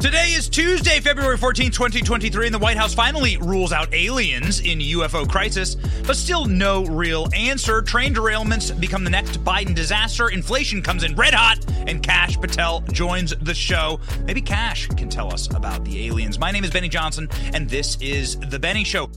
[0.00, 4.78] Today is Tuesday, February 14, 2023, and the White House finally rules out aliens in
[4.78, 5.74] UFO crisis,
[6.06, 7.82] but still no real answer.
[7.82, 10.30] Train derailments become the next Biden disaster.
[10.30, 14.00] Inflation comes in red hot, and Kash Patel joins the show.
[14.24, 16.38] Maybe Kash can tell us about the aliens.
[16.38, 19.10] My name is Benny Johnson, and this is The Benny Show.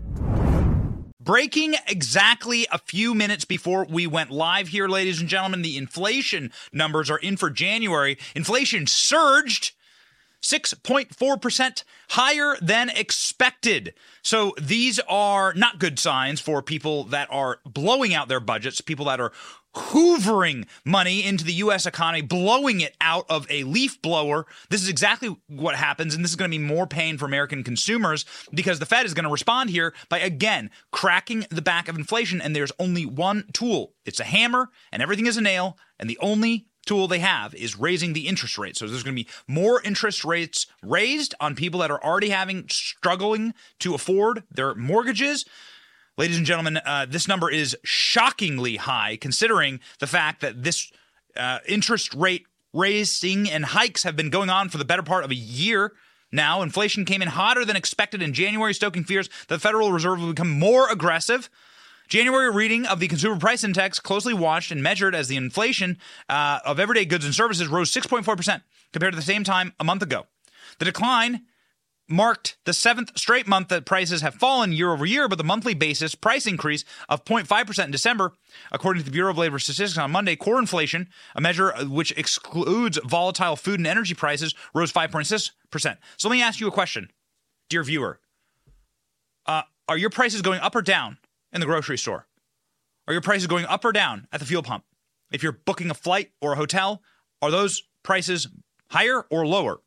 [1.21, 6.51] Breaking exactly a few minutes before we went live here, ladies and gentlemen, the inflation
[6.73, 8.17] numbers are in for January.
[8.35, 9.71] Inflation surged
[10.43, 13.93] 6.4% higher than expected.
[14.21, 19.05] So these are not good signs for people that are blowing out their budgets, people
[19.05, 19.31] that are
[19.75, 24.45] hoovering money into the US economy, blowing it out of a leaf blower.
[24.69, 26.13] This is exactly what happens.
[26.13, 29.13] And this is going to be more pain for American consumers because the Fed is
[29.13, 32.41] going to respond here by again cracking the back of inflation.
[32.41, 35.77] And there's only one tool it's a hammer, and everything is a nail.
[35.97, 38.77] And the only tool they have is raising the interest rate.
[38.77, 42.67] So there's going to be more interest rates raised on people that are already having
[42.69, 45.45] struggling to afford their mortgages.
[46.17, 50.91] Ladies and gentlemen, uh, this number is shockingly high considering the fact that this
[51.35, 55.31] uh, interest rate raising and hikes have been going on for the better part of
[55.31, 55.93] a year.
[56.31, 60.19] Now, inflation came in hotter than expected in January, stoking fears that the Federal Reserve
[60.19, 61.49] will become more aggressive.
[62.13, 65.97] January reading of the Consumer Price Index, closely watched and measured as the inflation
[66.29, 68.61] uh, of everyday goods and services, rose 6.4%
[68.91, 70.27] compared to the same time a month ago.
[70.77, 71.45] The decline
[72.07, 75.73] marked the seventh straight month that prices have fallen year over year, but the monthly
[75.73, 78.33] basis price increase of 0.5% in December,
[78.71, 82.99] according to the Bureau of Labor Statistics on Monday, core inflation, a measure which excludes
[83.03, 85.49] volatile food and energy prices, rose 5.6%.
[86.17, 87.09] So let me ask you a question,
[87.71, 88.19] dear viewer.
[89.47, 91.17] Uh, are your prices going up or down
[91.53, 92.27] in the grocery store?
[93.07, 94.83] Are your prices going up or down at the fuel pump?
[95.31, 97.01] If you're booking a flight or a hotel,
[97.41, 98.47] are those prices
[98.89, 99.81] higher or lower?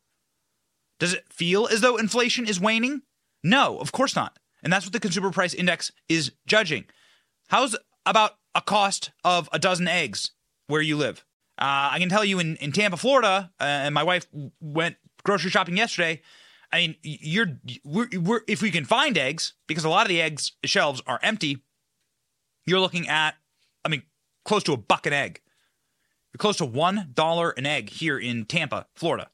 [0.99, 3.03] Does it feel as though inflation is waning?
[3.43, 4.39] No, of course not.
[4.63, 6.87] And that's what the consumer price index is judging.
[7.49, 10.33] How's about a cost of a dozen eggs
[10.67, 11.25] where you live?
[11.59, 14.27] Uh, I can tell you in, in Tampa, Florida, uh, and my wife
[14.61, 16.23] went grocery shopping yesterday.
[16.73, 20.21] I mean, you're we're, we're, if we can find eggs, because a lot of the
[20.21, 21.63] eggs shelves are empty,
[22.67, 23.37] you're looking at,
[23.85, 24.03] I mean,
[24.45, 25.41] close to a buck an egg.
[26.33, 29.31] You're close to one dollar an egg here in Tampa, Florida.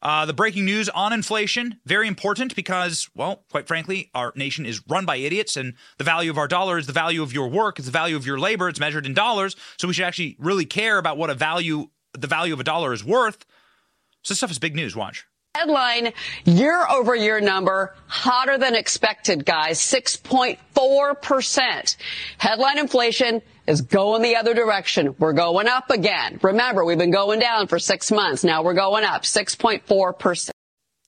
[0.00, 4.80] Uh, the breaking news on inflation, very important because, well, quite frankly, our nation is
[4.88, 7.78] run by idiots, and the value of our dollar is the value of your work,
[7.78, 9.56] it's the value of your labor, it's measured in dollars.
[9.76, 12.92] So we should actually really care about what a value, the value of a dollar
[12.92, 13.44] is worth.
[14.22, 14.94] So this stuff is big news.
[14.94, 15.26] Watch.
[15.58, 16.12] Headline
[16.44, 19.80] year over year number hotter than expected, guys.
[19.80, 21.96] 6.4%.
[22.38, 25.16] Headline inflation is going the other direction.
[25.18, 26.38] We're going up again.
[26.42, 28.44] Remember, we've been going down for six months.
[28.44, 30.50] Now we're going up 6.4%.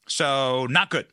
[0.09, 1.07] So not good.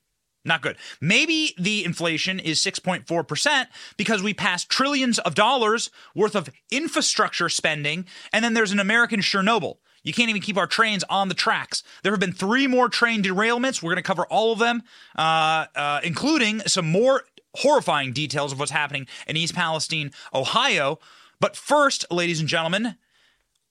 [0.44, 0.78] Not good.
[1.00, 8.08] Maybe the inflation is 6.4% because we passed trillions of dollars worth of infrastructure spending,
[8.34, 9.78] and then there's an American Chernobyl.
[10.08, 11.84] You can't even keep our trains on the tracks.
[12.02, 13.84] There have been three more train derailments.
[13.84, 14.84] We're going to cover all of them,
[15.18, 17.24] uh, uh, including some more
[17.56, 21.00] horrifying details of what's happening in East Palestine, Ohio.
[21.42, 22.96] But first, ladies and gentlemen,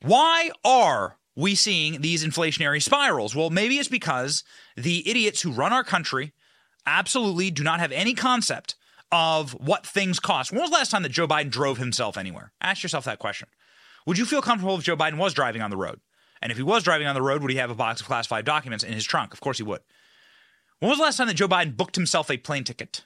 [0.02, 3.34] why are we seeing these inflationary spirals?
[3.34, 4.44] Well, maybe it's because
[4.76, 6.34] the idiots who run our country
[6.84, 8.74] absolutely do not have any concept
[9.10, 10.52] of what things cost.
[10.52, 12.52] When was the last time that Joe Biden drove himself anywhere?
[12.60, 13.48] Ask yourself that question.
[14.04, 15.98] Would you feel comfortable if Joe Biden was driving on the road?
[16.42, 18.44] And if he was driving on the road, would he have a box of classified
[18.44, 19.32] documents in his trunk?
[19.32, 19.80] Of course he would.
[20.78, 23.04] When was the last time that Joe Biden booked himself a plane ticket?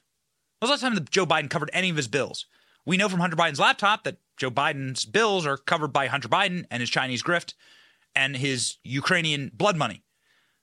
[0.59, 2.47] When was the last time that Joe Biden covered any of his bills?
[2.85, 6.65] We know from Hunter Biden's laptop that Joe Biden's bills are covered by Hunter Biden
[6.71, 7.55] and his Chinese grift
[8.17, 10.03] and his Ukrainian blood money.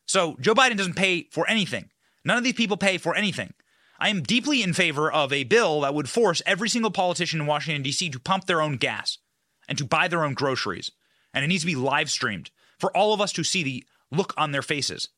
[0.06, 1.90] So Joe Biden doesn't pay for anything.
[2.26, 3.54] None of these people pay for anything.
[4.00, 7.48] I am deeply in favor of a bill that would force every single politician in
[7.48, 8.10] Washington, D.C.
[8.10, 9.18] to pump their own gas
[9.68, 10.92] and to buy their own groceries.
[11.34, 14.34] And it needs to be live streamed for all of us to see the look
[14.38, 15.10] on their faces.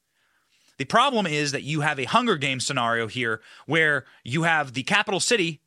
[0.77, 4.83] The problem is that you have a Hunger Games scenario here where you have the
[4.83, 5.61] capital city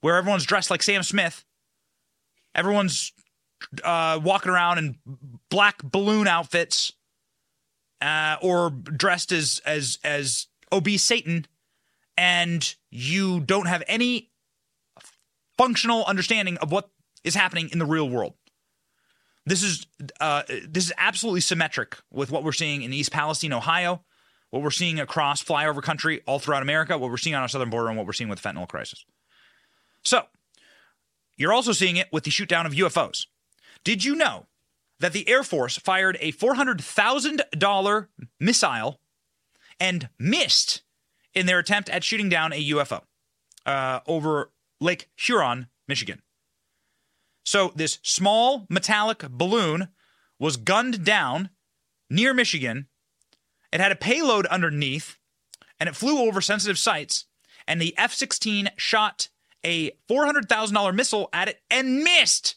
[0.00, 1.44] where everyone's dressed like Sam Smith.
[2.54, 3.12] Everyone's
[3.82, 4.98] uh, walking around in
[5.48, 6.92] black balloon outfits
[8.00, 11.46] uh, or dressed as, as, as obese Satan,
[12.16, 14.30] and you don't have any
[15.56, 16.90] functional understanding of what
[17.24, 18.34] is happening in the real world.
[19.44, 19.86] This is
[20.20, 24.02] uh, this is absolutely symmetric with what we're seeing in East Palestine, Ohio,
[24.50, 27.70] what we're seeing across flyover country all throughout America, what we're seeing on our southern
[27.70, 29.04] border, and what we're seeing with the fentanyl crisis.
[30.04, 30.22] So,
[31.36, 33.26] you're also seeing it with the shoot down of UFOs.
[33.84, 34.46] Did you know
[35.00, 38.06] that the Air Force fired a $400,000
[38.38, 39.00] missile
[39.80, 40.82] and missed
[41.34, 43.02] in their attempt at shooting down a UFO
[43.66, 46.22] uh, over Lake Huron, Michigan.
[47.44, 49.88] So this small metallic balloon
[50.38, 51.50] was gunned down
[52.08, 52.88] near Michigan.
[53.72, 55.16] It had a payload underneath,
[55.80, 57.26] and it flew over sensitive sites.
[57.66, 59.28] And the F 16 shot
[59.64, 62.56] a $400,000 missile at it and missed.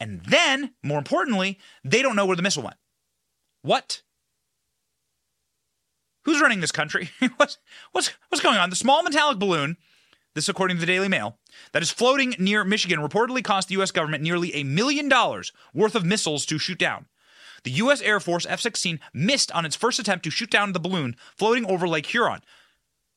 [0.00, 2.76] And then, more importantly, they don't know where the missile went.
[3.62, 4.02] What?
[6.24, 7.10] Who's running this country?
[7.36, 7.58] what's,
[7.92, 8.70] what's, what's going on?
[8.70, 9.76] The small metallic balloon,
[10.34, 11.38] this according to the Daily Mail,
[11.72, 13.90] that is floating near Michigan reportedly cost the U.S.
[13.90, 17.06] government nearly a million dollars worth of missiles to shoot down.
[17.62, 18.02] The U.S.
[18.02, 21.64] Air Force F 16 missed on its first attempt to shoot down the balloon floating
[21.66, 22.42] over Lake Huron.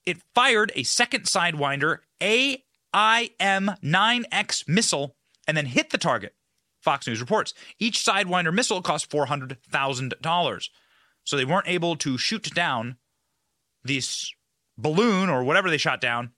[0.06, 2.62] It fired a second Sidewinder AIM
[3.40, 5.16] 9X missile
[5.48, 6.34] and then hit the target.
[6.82, 7.54] Fox News reports.
[7.80, 10.70] Each Sidewinder missile cost $400,000.
[11.26, 12.96] So they weren't able to shoot down
[13.84, 14.32] this
[14.78, 16.32] balloon or whatever they shot down.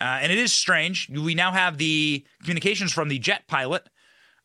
[0.00, 1.10] Uh, and it is strange.
[1.10, 3.88] We now have the communications from the jet pilot.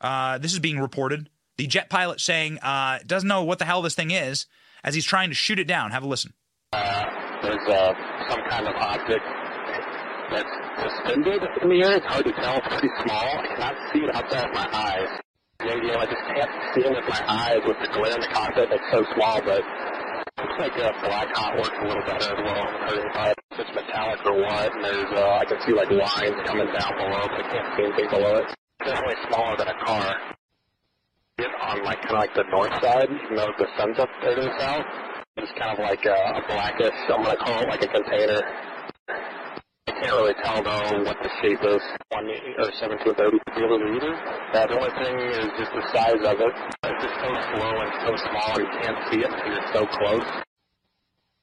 [0.01, 1.29] Uh, this is being reported.
[1.57, 4.47] The jet pilot saying uh, doesn't know what the hell this thing is
[4.83, 5.91] as he's trying to shoot it down.
[5.91, 6.33] Have a listen.
[6.73, 7.05] Uh,
[7.41, 7.93] there's uh,
[8.29, 9.23] some kind of object
[10.31, 10.49] that's
[10.83, 11.97] suspended in the air.
[11.97, 12.57] It's hard to tell.
[12.57, 13.23] It's pretty small.
[13.23, 15.07] I cannot see it outside of my eyes.
[15.61, 18.69] Maybe I just can't see it with my eyes with the glare in the cockpit.
[18.71, 19.63] It's so small, but
[20.37, 23.44] looks like uh, black hot works a little better as well.
[23.57, 27.23] It's metallic or what, and there's uh, I can see like lines coming down below,
[27.23, 28.51] but I can't see anything below it.
[28.51, 30.11] It's definitely smaller than a car.
[31.39, 34.35] It on like kind of like the north side, even though the sun's up there
[34.35, 34.83] to the south.
[35.39, 36.99] It's kind of like a, a blackish.
[37.07, 38.43] I'm gonna call it like a container.
[39.87, 41.83] I can't really tell though what the shape is.
[42.11, 44.19] One or seven to a thirty millimeter.
[44.51, 46.53] Uh, the only thing is just the size of it.
[46.91, 50.27] It's just so slow and so small you can't see it because it's so close.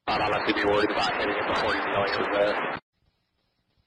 [0.08, 2.78] I'd honestly be worried about hitting it before you know was there.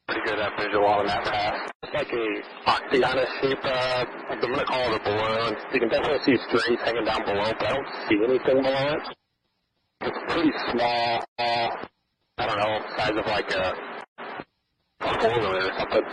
[0.08, 1.72] Pretty good at visual on that pass.
[1.84, 2.26] It's like a
[2.70, 3.60] octagonal shape.
[3.66, 5.58] Uh, I'm gonna call it a balloon.
[5.74, 9.04] You can definitely see strings hanging down below, but I don't see anything below it.
[10.02, 11.26] It's pretty small.
[11.38, 11.70] Uh,
[12.38, 13.76] I don't know, size of like a
[15.02, 16.06] four-wheeler or something.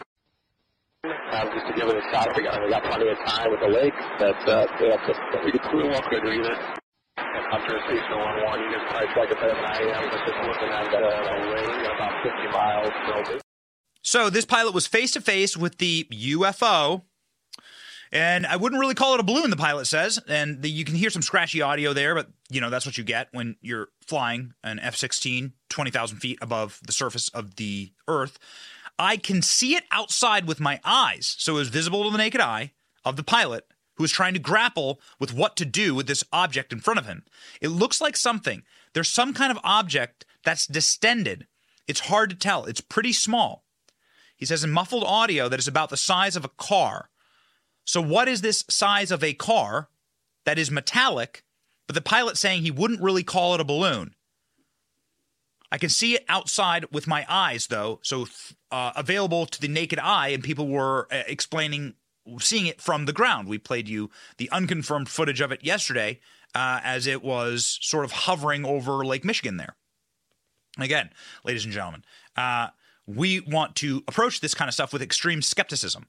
[1.04, 3.60] Um, just to give it a shot we got, we got plenty of time with
[3.60, 3.94] the lake.
[4.18, 6.81] But uh, that's a, we could pretty well could read
[7.16, 12.22] After Station 11, you probably check it am, but just looking at that uh, about
[12.22, 12.90] 50 miles.
[13.28, 13.38] So,
[14.02, 17.02] so this pilot was face to face with the UFO.
[18.10, 20.18] And I wouldn't really call it a balloon, the pilot says.
[20.28, 23.04] And the, you can hear some scratchy audio there, but you know that's what you
[23.04, 28.38] get when you're flying an F-16 20,000 feet above the surface of the Earth.
[28.98, 32.42] I can see it outside with my eyes, so it was visible to the naked
[32.42, 32.72] eye
[33.04, 33.66] of the pilot
[34.02, 37.06] who is trying to grapple with what to do with this object in front of
[37.06, 37.22] him.
[37.60, 38.64] It looks like something.
[38.94, 41.46] There's some kind of object that's distended.
[41.86, 42.64] It's hard to tell.
[42.64, 43.62] It's pretty small.
[44.36, 47.10] He says in muffled audio that it's about the size of a car.
[47.84, 49.88] So, what is this size of a car
[50.46, 51.44] that is metallic,
[51.86, 54.16] but the pilot saying he wouldn't really call it a balloon?
[55.70, 58.26] I can see it outside with my eyes, though, so
[58.72, 61.94] uh, available to the naked eye, and people were uh, explaining
[62.38, 63.48] seeing it from the ground.
[63.48, 66.20] We played you the unconfirmed footage of it yesterday
[66.54, 69.76] uh, as it was sort of hovering over Lake Michigan there.
[70.78, 71.10] Again,
[71.44, 72.04] ladies and gentlemen,
[72.36, 72.68] uh,
[73.06, 76.06] we want to approach this kind of stuff with extreme skepticism.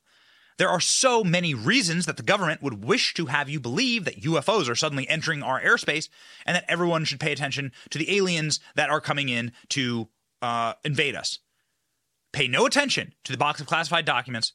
[0.58, 4.22] There are so many reasons that the government would wish to have you believe that
[4.22, 6.10] UFOs are suddenly entering our airspace
[6.46, 10.10] and that everyone should pay attention to the aliens that are coming in to
[10.42, 11.40] uh, invade us.
[12.32, 14.54] Pay no attention to the box of classified documents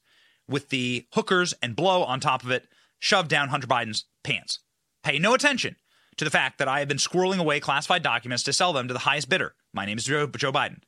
[0.48, 2.66] with the hookers and blow on top of it
[2.98, 4.60] shoved down Hunter Biden's pants.
[5.02, 5.76] Pay no attention
[6.16, 8.94] to the fact that I have been squirreling away classified documents to sell them to
[8.94, 9.54] the highest bidder.
[9.72, 10.80] My name is Joe, Joe Biden.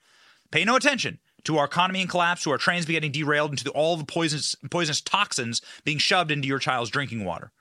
[0.50, 3.70] Pay no attention to our economy in collapse, to our trains getting derailed, and to
[3.70, 7.52] all the poisonous, poisonous toxins being shoved into your child's drinking water.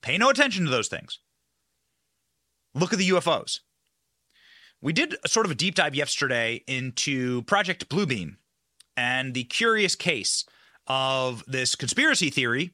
[0.00, 1.18] Pay no attention to those things.
[2.74, 3.60] Look at the UFOs.
[4.80, 8.36] We did a sort of a deep dive yesterday into Project Bluebeam
[8.96, 10.44] and the curious case
[10.86, 12.72] of this conspiracy theory,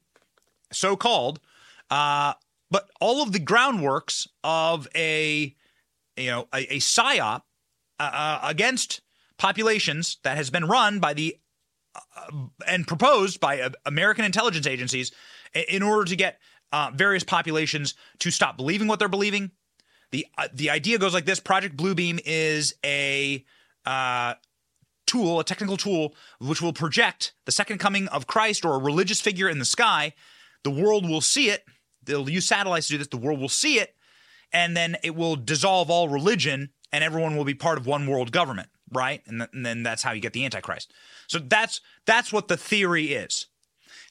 [0.71, 1.39] so called,
[1.89, 2.33] uh,
[2.69, 5.55] but all of the groundworks of a
[6.15, 7.41] you know a, a psyop
[7.99, 9.01] uh, uh against
[9.37, 11.37] populations that has been run by the
[11.95, 12.31] uh,
[12.67, 15.11] and proposed by uh, American intelligence agencies
[15.69, 16.39] in order to get
[16.71, 19.51] uh, various populations to stop believing what they're believing.
[20.11, 23.45] the The idea goes like this: Project Bluebeam is a
[23.85, 24.33] uh,
[25.07, 29.19] tool, a technical tool, which will project the second coming of Christ or a religious
[29.19, 30.13] figure in the sky.
[30.63, 31.63] The world will see it.
[32.03, 33.07] They'll use satellites to do this.
[33.07, 33.95] The world will see it,
[34.53, 38.31] and then it will dissolve all religion and everyone will be part of one world
[38.31, 39.21] government, right?
[39.27, 40.93] And, th- and then that's how you get the Antichrist.
[41.27, 43.47] So that's that's what the theory is.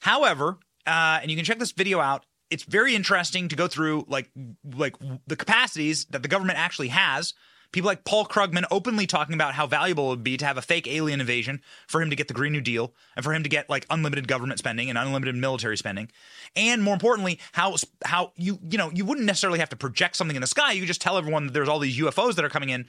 [0.01, 2.25] However, uh, and you can check this video out.
[2.49, 4.29] It's very interesting to go through like
[4.63, 7.33] like the capacities that the government actually has.
[7.71, 10.61] People like Paul Krugman openly talking about how valuable it would be to have a
[10.61, 13.49] fake alien invasion for him to get the Green New Deal and for him to
[13.49, 16.09] get like unlimited government spending and unlimited military spending.
[16.55, 20.35] And more importantly, how how you you know, you wouldn't necessarily have to project something
[20.35, 20.71] in the sky.
[20.71, 22.85] You could just tell everyone that there's all these UFOs that are coming in.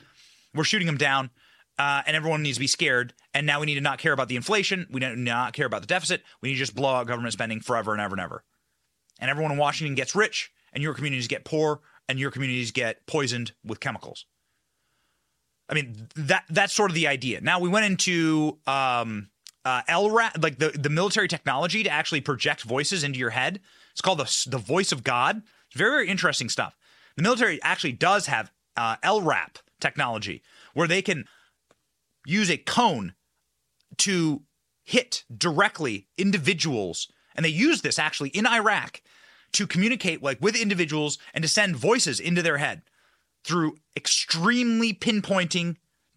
[0.55, 1.31] We're shooting them down.
[1.79, 3.15] Uh, and everyone needs to be scared.
[3.33, 4.89] And now we need to not care about the inflation.
[4.91, 6.25] We don't not care about the deficit.
[6.43, 8.43] We need to just blow out government spending forever and ever and ever.
[9.21, 13.07] And everyone in Washington gets rich, and your communities get poor, and your communities get
[13.07, 14.27] poisoned with chemicals.
[15.69, 17.41] I mean that that's sort of the idea.
[17.41, 19.29] Now we went into um,
[19.65, 23.61] uh, LRAD, like the the military technology to actually project voices into your head.
[23.93, 25.43] It's called the the voice of God.
[25.67, 26.77] It's very very interesting stuff.
[27.17, 30.43] The military actually does have uh, LRAD technology
[30.75, 31.25] where they can
[32.25, 33.15] use a cone
[33.99, 34.43] to
[34.85, 39.03] hit directly individuals and they use this actually in Iraq
[39.53, 42.83] to communicate like with individuals and to send voices into their head
[43.49, 45.77] through extremely pinpointing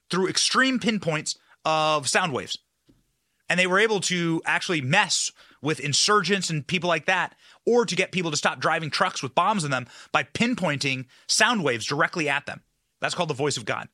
[0.10, 2.58] through extreme pinpoints of sound waves.
[3.50, 7.36] And they were able to actually mess with insurgents and people like that
[7.66, 11.64] or to get people to stop driving trucks with bombs in them by pinpointing sound
[11.64, 12.62] waves directly at them.
[13.00, 13.88] That's called the voice of god.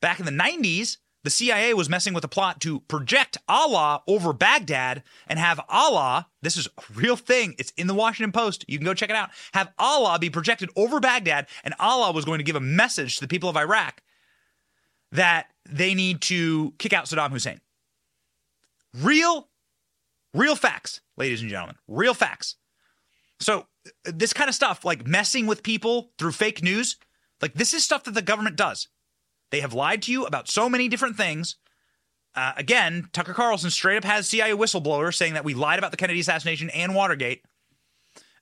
[0.00, 4.32] Back in the 90s the CIA was messing with a plot to project Allah over
[4.32, 8.78] Baghdad and have Allah, this is a real thing, it's in the Washington Post, you
[8.78, 12.38] can go check it out, have Allah be projected over Baghdad, and Allah was going
[12.38, 14.02] to give a message to the people of Iraq
[15.12, 17.60] that they need to kick out Saddam Hussein.
[18.96, 19.48] Real,
[20.32, 22.56] real facts, ladies and gentlemen, real facts.
[23.40, 23.66] So,
[24.04, 26.96] this kind of stuff, like messing with people through fake news,
[27.40, 28.88] like this is stuff that the government does.
[29.50, 31.56] They have lied to you about so many different things.
[32.34, 35.96] Uh, again, Tucker Carlson straight up has CIA whistleblower saying that we lied about the
[35.96, 37.44] Kennedy assassination and Watergate.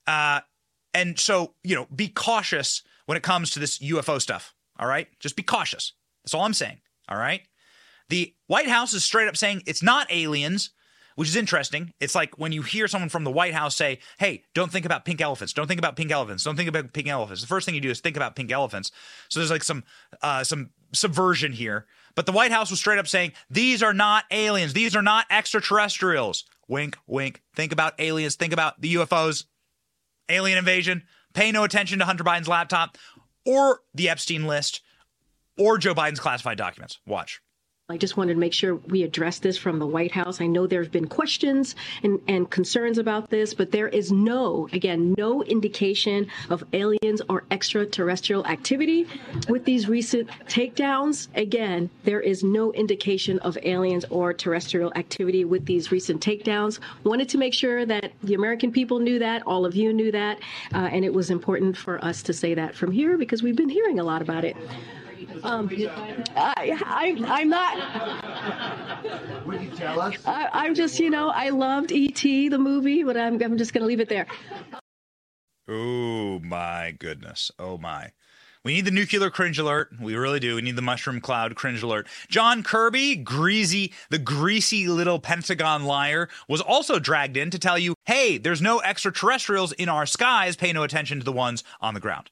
[0.05, 0.41] Uh,
[0.93, 4.53] and so, you know, be cautious when it comes to this UFO stuff.
[4.77, 5.07] All right.
[5.19, 5.93] Just be cautious.
[6.23, 6.79] That's all I'm saying.
[7.07, 7.41] All right.
[8.09, 10.71] The White House is straight up saying it's not aliens,
[11.15, 11.93] which is interesting.
[11.99, 15.05] It's like when you hear someone from the White House say, hey, don't think about
[15.05, 15.53] pink elephants.
[15.53, 16.43] Don't think about pink elephants.
[16.43, 17.41] Don't think about pink elephants.
[17.41, 18.91] The first thing you do is think about pink elephants.
[19.29, 19.83] So there's like some
[20.21, 21.85] uh, some subversion here.
[22.15, 24.73] But the White House was straight up saying, these are not aliens.
[24.73, 26.45] These are not extraterrestrials.
[26.67, 27.41] Wink, wink.
[27.55, 28.35] Think about aliens.
[28.35, 29.45] Think about the UFOs,
[30.27, 31.03] alien invasion.
[31.33, 32.97] Pay no attention to Hunter Biden's laptop
[33.45, 34.81] or the Epstein list
[35.57, 36.99] or Joe Biden's classified documents.
[37.05, 37.41] Watch.
[37.91, 40.41] I just wanted to make sure we address this from the White House.
[40.41, 44.69] I know there have been questions and, and, concerns about this, but there is no,
[44.73, 49.07] again, no indication of aliens or extraterrestrial activity
[49.47, 51.29] with these recent takedowns.
[51.33, 56.79] Again, there is no indication of aliens or terrestrial activity with these recent takedowns.
[57.03, 60.37] Wanted to make sure that the American people knew that, all of you knew that,
[60.75, 63.67] uh, and it was important for us to say that from here because we've been
[63.67, 64.55] hearing a lot about it.
[65.43, 65.69] Um,
[66.35, 69.45] I, I, I'm not.
[69.45, 70.15] Would you tell us?
[70.25, 72.49] I, I'm just, you know, I loved E.T.
[72.49, 74.27] the movie, but I'm, I'm just going to leave it there.
[75.67, 77.51] Oh my goodness!
[77.59, 78.11] Oh my.
[78.65, 79.89] We need the nuclear cringe alert.
[80.01, 80.55] We really do.
[80.55, 82.07] We need the mushroom cloud cringe alert.
[82.27, 87.95] John Kirby, greasy, the greasy little Pentagon liar, was also dragged in to tell you,
[88.05, 90.57] hey, there's no extraterrestrials in our skies.
[90.57, 92.31] Pay no attention to the ones on the ground.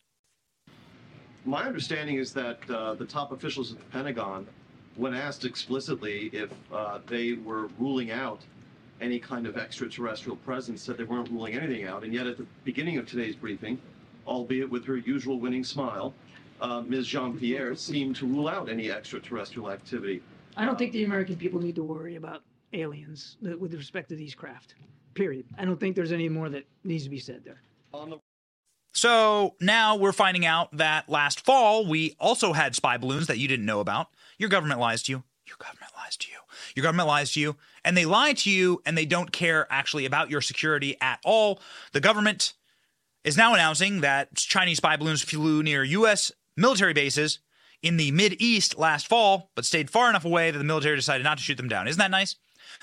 [1.48, 4.46] My understanding is that uh, the top officials at the Pentagon,
[4.98, 8.42] when asked explicitly if uh, they were ruling out
[9.00, 12.04] any kind of extraterrestrial presence, said they weren't ruling anything out.
[12.04, 13.80] And yet, at the beginning of today's briefing,
[14.28, 16.14] albeit with her usual winning smile,
[16.60, 17.08] uh, Ms.
[17.08, 20.22] Jean Pierre seemed to rule out any extraterrestrial activity.
[20.58, 22.42] I don't think the American people need to worry about
[22.74, 24.76] aliens with respect to these craft.
[25.14, 25.46] Period.
[25.58, 27.62] I don't think there's any more that needs to be said there.
[28.98, 33.48] So now we're finding out that last fall we also had spy balloons that you
[33.48, 34.08] didn't know about.
[34.40, 35.24] Your government lies to you.
[35.46, 36.38] Your government lies to you.
[36.76, 37.58] Your government lies to you.
[37.86, 41.62] And they lie to you and they don't care actually about your security at all.
[41.94, 42.54] The government
[43.24, 46.32] is now announcing that Chinese spy balloons flew near U.S.
[46.56, 47.38] military bases
[47.84, 51.24] in the Mid East last fall, but stayed far enough away that the military decided
[51.24, 51.88] not to shoot them down.
[51.88, 52.36] Isn't that nice?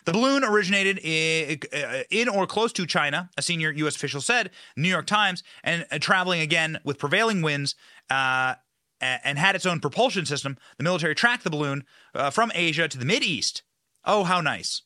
[0.04, 3.96] The balloon originated in or close to China, a senior U.S.
[3.96, 7.74] official said, New York Times, and traveling again with prevailing winds
[8.10, 8.54] uh,
[9.00, 10.56] and had its own propulsion system.
[10.78, 13.62] The military tracked the balloon uh, from Asia to the Mid East.
[14.04, 14.82] Oh, how nice.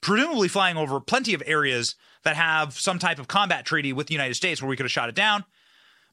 [0.00, 4.14] Presumably flying over plenty of areas that have some type of combat treaty with the
[4.14, 5.44] United States where we could have shot it down.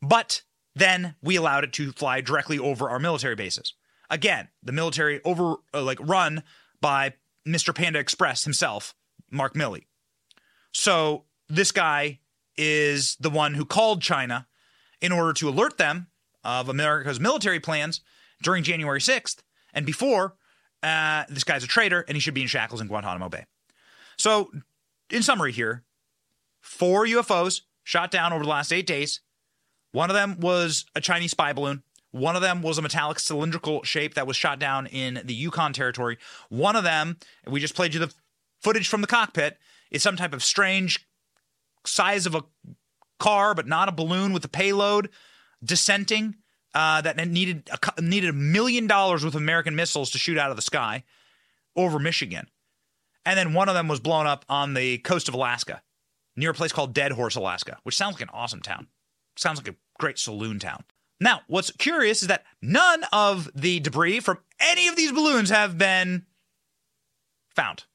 [0.02, 0.42] But
[0.76, 3.74] then we allowed it to fly directly over our military bases.
[4.10, 6.44] Again, the military over uh, like run
[6.82, 7.14] by
[7.48, 7.74] Mr.
[7.74, 8.96] Panda Express himself,
[9.32, 9.86] Mark Milley.
[10.72, 12.20] So this guy
[12.58, 14.48] is the one who called China
[15.02, 16.08] in order to alert them
[16.44, 18.02] of America's military plans
[18.42, 19.38] during January 6th
[19.74, 20.36] and before.
[20.84, 23.46] Uh, this guy's a traitor and he should be in shackles in Guantanamo Bay.
[24.18, 24.52] So,
[25.10, 25.84] in summary, here,
[26.62, 29.22] four UFOs shot down over the last eight days.
[29.92, 31.84] One of them was a Chinese spy balloon.
[32.16, 35.74] One of them was a metallic cylindrical shape that was shot down in the Yukon
[35.74, 36.18] territory.
[36.48, 38.14] One of them, we just played you the
[38.62, 39.58] footage from the cockpit,
[39.92, 41.06] is some type of strange
[41.86, 42.46] size of a
[43.20, 45.10] car, but not a balloon with a payload
[45.62, 46.36] dissenting
[46.74, 50.56] uh, that needed a, needed a million dollars with American missiles to shoot out of
[50.56, 51.04] the sky
[51.76, 52.48] over Michigan.
[53.26, 55.82] And then one of them was blown up on the coast of Alaska,
[56.38, 58.88] near a place called Deadhorse, Alaska, which sounds like an awesome town.
[59.36, 60.86] Sounds like a great saloon town.
[61.20, 65.78] Now, what's curious is that none of the debris from any of these balloons have
[65.78, 66.26] been
[67.50, 67.86] found.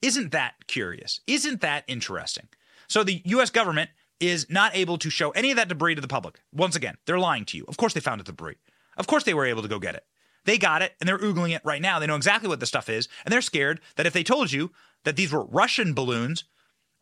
[0.00, 1.20] Isn't that curious?
[1.26, 2.48] Isn't that interesting?
[2.88, 6.08] So the US government is not able to show any of that debris to the
[6.08, 6.40] public.
[6.52, 7.64] Once again, they're lying to you.
[7.68, 8.56] Of course they found the debris.
[8.96, 10.04] Of course they were able to go get it.
[10.44, 11.98] They got it and they're oogling it right now.
[11.98, 13.08] They know exactly what the stuff is.
[13.24, 14.72] And they're scared that if they told you
[15.04, 16.44] that these were Russian balloons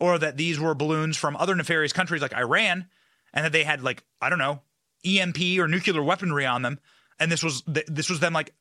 [0.00, 2.86] or that these were balloons from other nefarious countries like Iran
[3.32, 4.62] and that they had like, I don't know,
[5.04, 6.78] EMP or nuclear weaponry on them,
[7.18, 8.54] and this was this was them like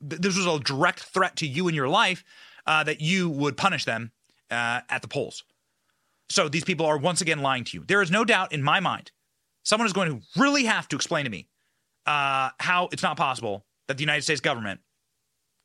[0.00, 2.24] this was a direct threat to you and your life,
[2.66, 4.10] uh, that you would punish them
[4.50, 5.44] uh, at the polls.
[6.28, 7.84] So these people are once again lying to you.
[7.86, 9.10] There is no doubt in my mind,
[9.64, 11.48] someone is going to really have to explain to me
[12.06, 14.80] uh, how it's not possible that the United States government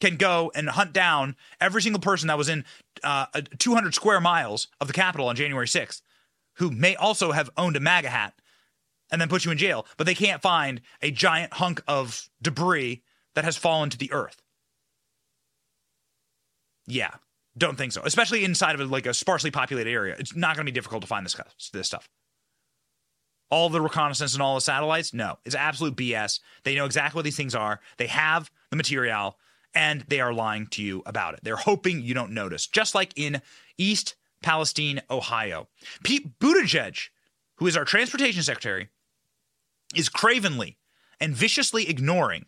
[0.01, 2.65] can go and hunt down every single person that was in
[3.03, 3.27] uh,
[3.58, 6.01] 200 square miles of the Capitol on January 6th,
[6.55, 8.34] who may also have owned a MAGA hat,
[9.15, 13.01] and then put you in jail, but they can't find a giant hunk of debris
[13.34, 14.41] that has fallen to the earth.
[16.86, 17.12] Yeah,
[17.58, 18.01] don't think so.
[18.04, 20.99] Especially inside of a, like a sparsely populated area, it's not going to be difficult
[21.01, 21.34] to find this
[21.71, 22.10] this stuff.
[23.49, 26.41] All the reconnaissance and all the satellites, no, it's absolute BS.
[26.65, 27.80] They know exactly what these things are.
[27.95, 29.38] They have the material,
[29.73, 31.39] and they are lying to you about it.
[31.41, 32.67] They're hoping you don't notice.
[32.67, 33.41] Just like in
[33.78, 35.69] East Palestine, Ohio,
[36.04, 36.99] Pete Buttigieg,
[37.60, 38.89] who is our transportation secretary,
[39.95, 40.77] is cravenly
[41.19, 42.45] and viciously ignoring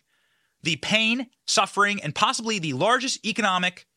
[0.63, 3.87] the pain, suffering, and possibly the largest economic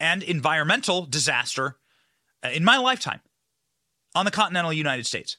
[0.00, 1.76] and environmental disaster
[2.44, 3.20] uh, in my lifetime
[4.14, 5.38] on the continental United States.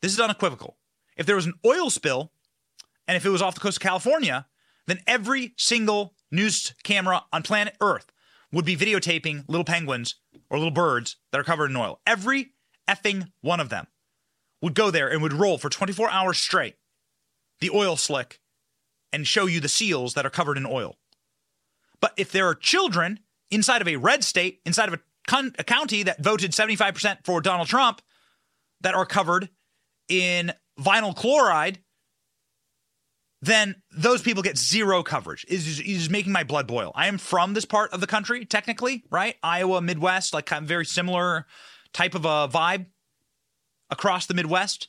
[0.00, 0.76] This is unequivocal.
[1.16, 2.32] If there was an oil spill
[3.06, 4.46] and if it was off the coast of California,
[4.86, 8.10] then every single news camera on planet Earth
[8.52, 10.16] would be videotaping little penguins
[10.50, 12.00] or little birds that are covered in oil.
[12.06, 12.52] Every
[12.88, 13.86] effing one of them
[14.62, 16.76] would go there and would roll for 24 hours straight
[17.60, 18.40] the oil slick
[19.12, 20.96] and show you the seals that are covered in oil.
[22.00, 23.20] But if there are children
[23.50, 27.40] inside of a red state, inside of a, con- a county that voted 75% for
[27.40, 28.00] Donald Trump,
[28.80, 29.48] that are covered
[30.08, 31.78] in vinyl chloride,
[33.40, 35.44] then those people get zero coverage.
[35.48, 36.92] Is is making my blood boil.
[36.94, 39.36] I am from this part of the country, technically, right?
[39.42, 41.46] Iowa, Midwest, like kind of very similar
[41.92, 42.86] type of a vibe
[43.92, 44.88] across the Midwest.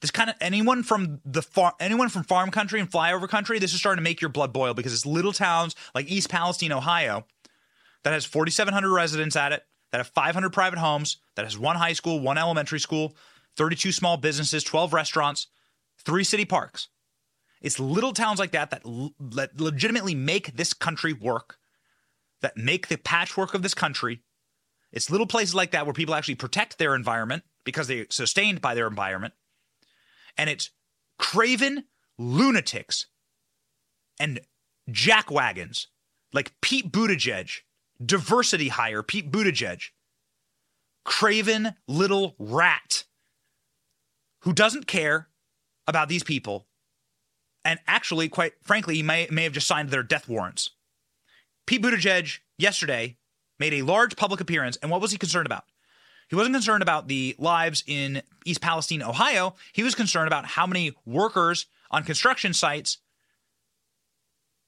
[0.00, 3.74] This kind of anyone from the far anyone from farm country and flyover country, this
[3.74, 7.26] is starting to make your blood boil because it's little towns like East Palestine, Ohio,
[8.04, 11.92] that has 4,700 residents at it, that have 500 private homes, that has one high
[11.92, 13.16] school, one elementary school,
[13.56, 15.48] 32 small businesses, 12 restaurants,
[15.98, 16.88] three city parks.
[17.60, 21.58] It's little towns like that that, l- that legitimately make this country work,
[22.40, 24.22] that make the patchwork of this country.
[24.92, 28.74] It's little places like that where people actually protect their environment because they're sustained by
[28.74, 29.34] their environment.
[30.38, 30.70] And it's
[31.18, 31.84] craven
[32.18, 33.08] lunatics
[34.18, 34.40] and
[34.90, 35.88] jackwagons
[36.32, 37.50] like Pete Buttigieg,
[38.02, 39.82] diversity hire Pete Buttigieg,
[41.04, 43.04] craven little rat
[44.40, 45.28] who doesn't care
[45.86, 46.66] about these people.
[47.66, 50.70] And actually, quite frankly, he may, may have just signed their death warrants.
[51.66, 53.18] Pete Buttigieg yesterday
[53.58, 54.78] made a large public appearance.
[54.80, 55.64] And what was he concerned about?
[56.28, 59.54] He wasn't concerned about the lives in East Palestine, Ohio.
[59.72, 62.98] He was concerned about how many workers on construction sites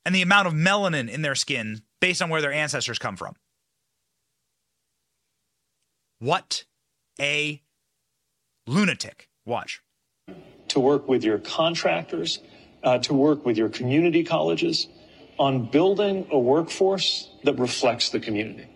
[0.07, 3.35] and the amount of melanin in their skin based on where their ancestors come from.
[6.19, 6.65] What
[7.21, 7.63] a
[8.67, 9.29] lunatic.
[9.45, 9.83] Watch.
[10.69, 12.41] To work with your contractors,
[12.83, 14.87] uh, to work with your community colleges
[15.39, 18.70] on building a workforce that reflects the community.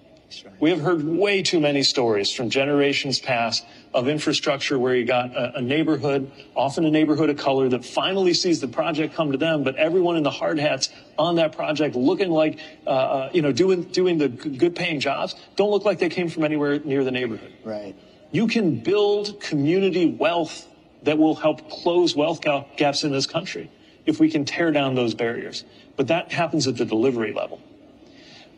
[0.60, 5.36] We have heard way too many stories from generations past of infrastructure where you got
[5.36, 9.38] a, a, neighborhood, often a neighborhood of color, that finally sees the project come to
[9.38, 13.42] them, but everyone in the hard hats on that project looking like, uh, uh you
[13.42, 17.04] know, doing, doing the good paying jobs don't look like they came from anywhere near
[17.04, 17.52] the neighborhood.
[17.64, 17.94] Right.
[18.32, 20.66] You can build community wealth
[21.04, 23.70] that will help close wealth gaps in this country
[24.06, 25.64] if we can tear down those barriers.
[25.96, 27.60] But that happens at the delivery level.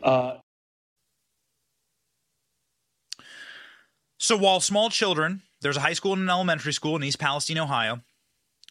[0.01, 0.37] Uh,
[4.17, 7.57] so while small children, there's a high school and an elementary school in East Palestine,
[7.57, 8.01] Ohio,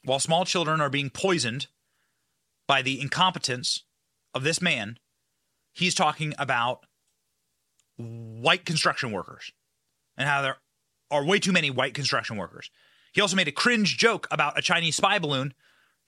[0.05, 1.67] while small children are being poisoned
[2.67, 3.83] by the incompetence
[4.35, 4.99] of this man,
[5.73, 6.85] he's talking about
[7.97, 9.53] white construction workers
[10.17, 10.57] and how there
[11.11, 12.71] are way too many white construction workers.
[13.13, 15.55] He also made a cringe joke about a Chinese spy balloon.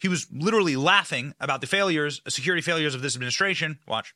[0.00, 3.78] He was literally laughing about the failures, security failures of this administration.
[3.86, 4.14] Watch.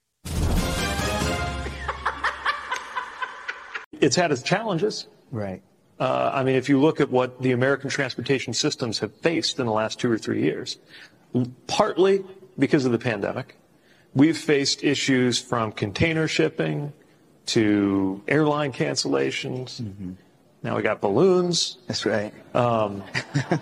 [4.02, 5.06] It's had its challenges.
[5.30, 5.62] Right.
[5.98, 9.66] Uh, I mean, if you look at what the American transportation systems have faced in
[9.66, 10.78] the last two or three years,
[11.68, 12.24] partly
[12.58, 13.56] because of the pandemic,
[14.12, 16.92] we've faced issues from container shipping
[17.46, 19.80] to airline cancellations.
[19.80, 20.12] Mm-hmm.
[20.64, 21.78] Now we got balloons.
[21.86, 22.34] That's right.
[22.54, 23.02] Um,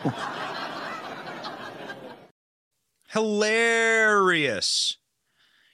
[3.08, 4.96] hilarious.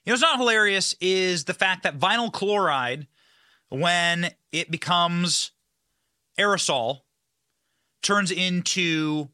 [0.05, 3.07] You know, it's not hilarious is the fact that vinyl chloride,
[3.69, 5.53] when it becomes
[6.39, 7.01] aerosol,
[8.03, 9.29] turns into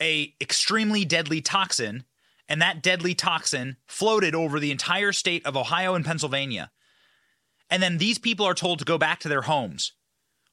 [0.00, 2.04] a extremely deadly toxin,
[2.48, 6.70] and that deadly toxin floated over the entire state of Ohio and Pennsylvania.
[7.70, 9.92] And then these people are told to go back to their homes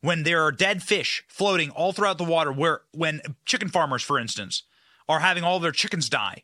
[0.01, 4.17] when there are dead fish floating all throughout the water where when chicken farmers for
[4.17, 4.63] instance
[5.09, 6.43] are having all their chickens die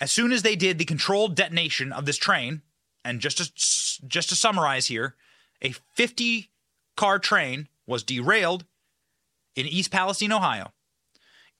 [0.00, 2.62] as soon as they did the controlled detonation of this train,
[3.06, 5.14] and just to, just to summarize here,
[5.62, 6.50] a 50
[6.96, 8.64] car train was derailed
[9.54, 10.72] in East Palestine, Ohio.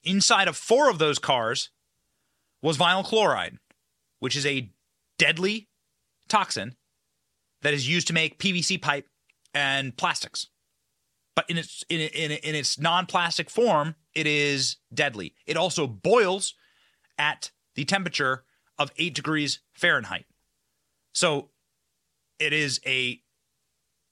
[0.02, 1.70] Inside of four of those cars
[2.62, 3.58] was vinyl chloride,
[4.18, 4.70] which is a
[5.18, 5.68] deadly
[6.28, 6.74] toxin
[7.62, 9.06] that is used to make PVC pipe
[9.54, 10.48] and plastics.
[11.34, 15.34] But in its in, in, in its non-plastic form, it is deadly.
[15.46, 16.54] It also boils
[17.18, 18.44] at the temperature
[18.78, 20.26] of 8 degrees Fahrenheit.
[21.16, 21.48] So
[22.38, 23.22] it is a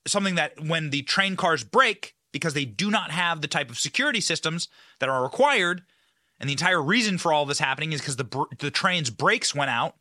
[0.07, 3.79] something that when the train cars break because they do not have the type of
[3.79, 4.69] security systems
[5.01, 5.83] that are required
[6.41, 9.71] and the entire reason for all this happening is because the the train's brakes went
[9.71, 9.97] out.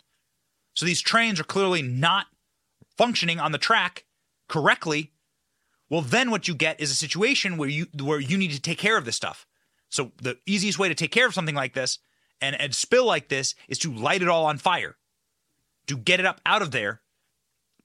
[0.75, 2.27] So these trains are clearly not
[2.97, 4.05] functioning on the track
[4.47, 5.11] correctly.
[5.89, 8.77] Well, then what you get is a situation where you where you need to take
[8.77, 9.45] care of this stuff.
[9.89, 11.99] So the easiest way to take care of something like this
[12.39, 14.95] and a spill like this is to light it all on fire,
[15.87, 17.01] to get it up out of there.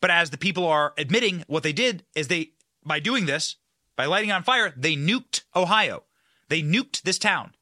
[0.00, 2.52] But as the people are admitting, what they did is they,
[2.84, 3.56] by doing this,
[3.96, 6.04] by lighting on fire, they nuked Ohio.
[6.48, 7.52] They nuked this town.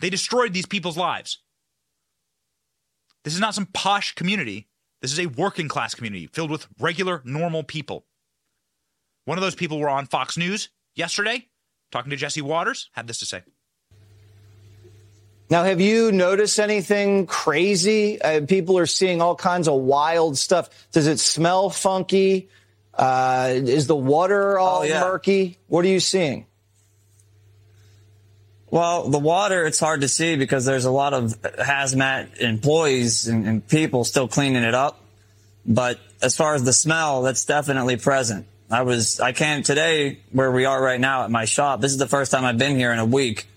[0.00, 1.38] They destroyed these people's lives.
[3.24, 4.68] This is not some posh community.
[5.00, 8.06] This is a working class community filled with regular, normal people.
[9.24, 11.48] One of those people were on Fox News yesterday,
[11.92, 13.42] talking to Jesse Watters, had this to say.
[15.52, 18.18] Now, have you noticed anything crazy?
[18.22, 20.70] Uh, people are seeing all kinds of wild stuff.
[20.92, 22.48] Does it smell funky?
[22.94, 25.00] Uh, is the water all oh, yeah.
[25.00, 25.58] murky?
[25.68, 26.46] What are you seeing?
[28.70, 33.46] Well, the water, it's hard to see because there's a lot of hazmat employees and,
[33.46, 35.02] and people still cleaning it up.
[35.66, 38.46] But as far as the smell, that's definitely present.
[38.70, 41.82] I was, I came today where we are right now at my shop.
[41.82, 43.48] This is the first time I've been here in a week.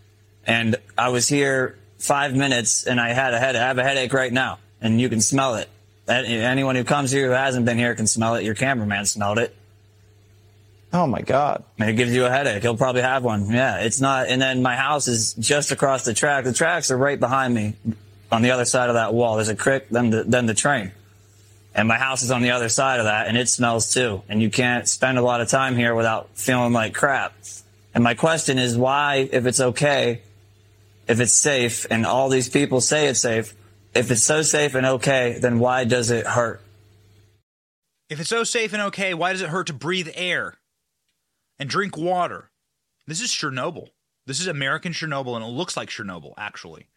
[0.45, 4.13] And I was here five minutes and I had a head, I have a headache
[4.13, 5.69] right now and you can smell it.
[6.07, 8.43] Anyone who comes here who hasn't been here can smell it.
[8.43, 9.55] Your cameraman smelled it.
[10.93, 11.63] Oh my God.
[11.79, 12.61] And it gives you a headache.
[12.61, 13.49] He'll probably have one.
[13.49, 14.27] Yeah, it's not.
[14.27, 16.45] And then my house is just across the track.
[16.45, 17.73] The tracks are right behind me
[18.31, 19.35] on the other side of that wall.
[19.35, 20.91] There's a creek, then the, then the train.
[21.73, 24.21] And my house is on the other side of that and it smells too.
[24.29, 27.33] And you can't spend a lot of time here without feeling like crap.
[27.93, 30.21] And my question is why, if it's okay,
[31.07, 33.53] if it's safe and all these people say it's safe,
[33.93, 36.61] if it's so safe and okay, then why does it hurt?
[38.09, 40.55] If it's so safe and okay, why does it hurt to breathe air
[41.57, 42.51] and drink water?
[43.07, 43.89] This is Chernobyl.
[44.27, 46.87] This is American Chernobyl, and it looks like Chernobyl, actually.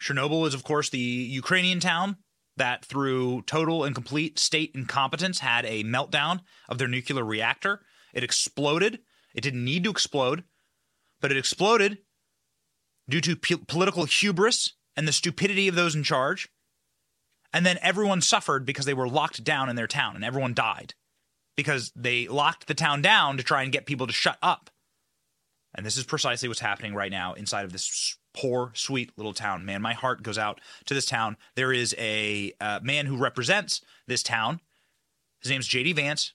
[0.00, 2.16] Chernobyl is, of course, the Ukrainian town
[2.56, 7.80] that, through total and complete state incompetence, had a meltdown of their nuclear reactor.
[8.14, 9.00] It exploded.
[9.34, 10.44] It didn't need to explode,
[11.20, 11.98] but it exploded
[13.08, 16.48] due to p- political hubris and the stupidity of those in charge.
[17.52, 20.94] And then everyone suffered because they were locked down in their town and everyone died
[21.56, 24.70] because they locked the town down to try and get people to shut up.
[25.74, 29.64] And this is precisely what's happening right now inside of this poor, sweet little town.
[29.64, 31.36] Man, my heart goes out to this town.
[31.56, 34.60] There is a uh, man who represents this town.
[35.40, 36.32] His name's JD Vance.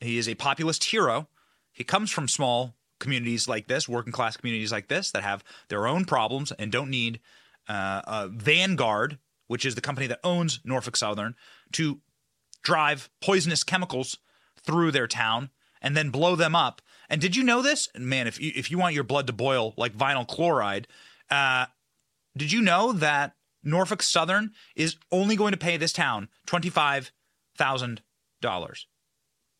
[0.00, 1.28] He is a populist hero.
[1.72, 5.86] He comes from small communities like this, working class communities like this, that have their
[5.86, 7.20] own problems and don't need
[7.68, 11.34] uh, a Vanguard, which is the company that owns Norfolk Southern,
[11.72, 12.00] to
[12.62, 14.18] drive poisonous chemicals
[14.62, 16.82] through their town and then blow them up.
[17.08, 17.88] And did you know this?
[17.96, 20.88] Man, if you, if you want your blood to boil like vinyl chloride,
[21.30, 21.66] uh,
[22.36, 28.84] did you know that Norfolk Southern is only going to pay this town $25,000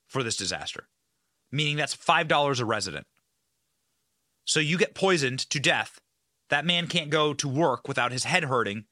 [0.06, 0.88] for this disaster?
[1.50, 3.06] Meaning that's $5 a resident.
[4.48, 6.00] So you get poisoned to death.
[6.48, 8.86] That man can't go to work without his head hurting.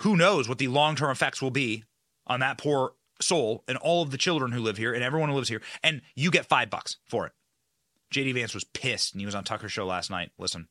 [0.00, 1.84] Who knows what the long term effects will be
[2.26, 5.36] on that poor soul and all of the children who live here and everyone who
[5.36, 7.32] lives here, and you get five bucks for it.
[8.12, 10.32] JD Vance was pissed and he was on Tucker show last night.
[10.36, 10.66] Listen.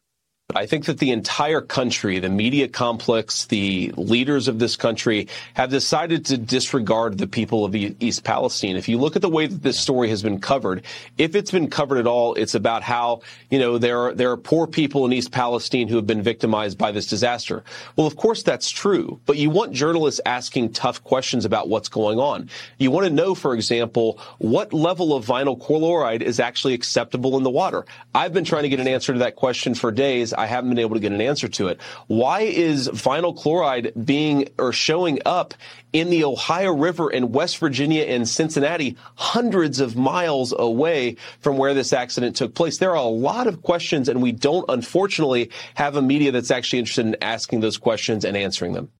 [0.55, 5.69] I think that the entire country, the media complex, the leaders of this country have
[5.69, 8.77] decided to disregard the people of East Palestine.
[8.77, 10.83] If you look at the way that this story has been covered,
[11.17, 14.37] if it's been covered at all, it's about how, you know, there are, there are
[14.37, 17.61] poor people in East Palestine who have been victimized by this disaster.
[17.97, 22.19] Well, of course that's true, but you want journalists asking tough questions about what's going
[22.19, 22.49] on.
[22.77, 27.43] You want to know, for example, what level of vinyl chloride is actually acceptable in
[27.43, 27.85] the water.
[28.15, 30.35] I've been trying to get an answer to that question for days.
[30.37, 31.81] I haven't been able to get an answer to it.
[32.07, 35.53] Why is vinyl chloride being or showing up
[35.93, 41.73] in the Ohio River in West Virginia and Cincinnati, hundreds of miles away from where
[41.73, 42.77] this accident took place?
[42.77, 46.79] There are a lot of questions, and we don't, unfortunately, have a media that's actually
[46.79, 48.91] interested in asking those questions and answering them.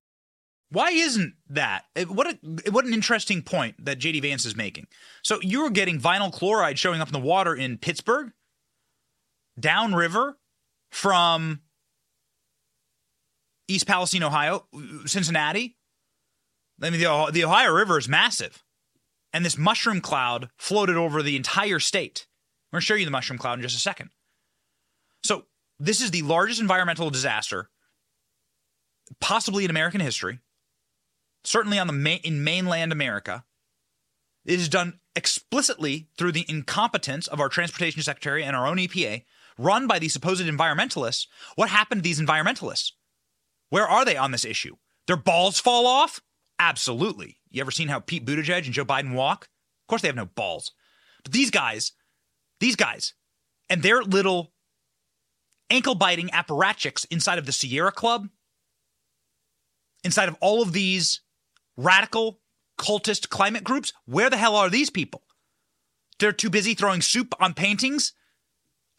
[0.70, 1.84] Why isn't that?
[1.96, 4.86] Eh, what a what an interesting point that JD Vance is making.
[5.22, 8.32] So you're getting vinyl chloride showing up in the water in Pittsburgh,
[9.58, 10.36] downriver,
[10.90, 11.60] from
[13.68, 14.66] East Palestine, Ohio,
[15.06, 15.76] Cincinnati.
[16.82, 18.64] I mean, the, the Ohio River is massive.
[19.32, 22.26] And this mushroom cloud floated over the entire state.
[22.72, 24.10] I'm going to show you the mushroom cloud in just a second.
[25.22, 25.44] So,
[25.78, 27.70] this is the largest environmental disaster,
[29.20, 30.40] possibly in American history,
[31.44, 33.44] certainly on the main, in mainland America.
[34.44, 39.24] It is done explicitly through the incompetence of our transportation secretary and our own EPA
[39.58, 42.92] run by these supposed environmentalists, what happened to these environmentalists?
[43.70, 44.76] Where are they on this issue?
[45.06, 46.20] Their balls fall off?
[46.58, 47.38] Absolutely.
[47.50, 49.44] You ever seen how Pete Buttigieg and Joe Biden walk?
[49.44, 50.72] Of course they have no balls.
[51.22, 51.92] But these guys,
[52.60, 53.14] these guys,
[53.68, 54.52] and their little
[55.70, 58.28] ankle biting apparatchiks inside of the Sierra Club,
[60.04, 61.20] inside of all of these
[61.76, 62.40] radical
[62.78, 65.22] cultist climate groups, where the hell are these people?
[66.18, 68.12] They're too busy throwing soup on paintings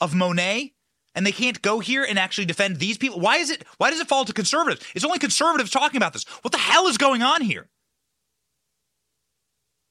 [0.01, 0.73] of Monet
[1.15, 3.19] and they can't go here and actually defend these people?
[3.19, 4.85] Why is it why does it fall to conservatives?
[4.95, 6.23] It's only conservatives talking about this.
[6.41, 7.69] What the hell is going on here?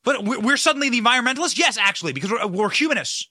[0.04, 1.58] But we're suddenly the environmentalists?
[1.58, 3.28] Yes, actually, because we're, we're humanists.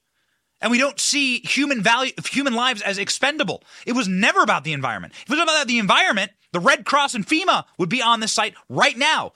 [0.59, 3.63] And we don't see human value human lives as expendable.
[3.85, 5.13] It was never about the environment.
[5.13, 8.33] If it was about the environment, the Red Cross and FEMA would be on this
[8.33, 9.33] site right now.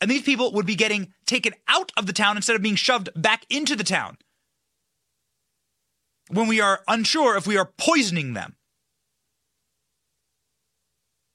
[0.00, 3.08] And these people would be getting taken out of the town instead of being shoved
[3.14, 4.18] back into the town
[6.28, 8.56] when we are unsure if we are poisoning them.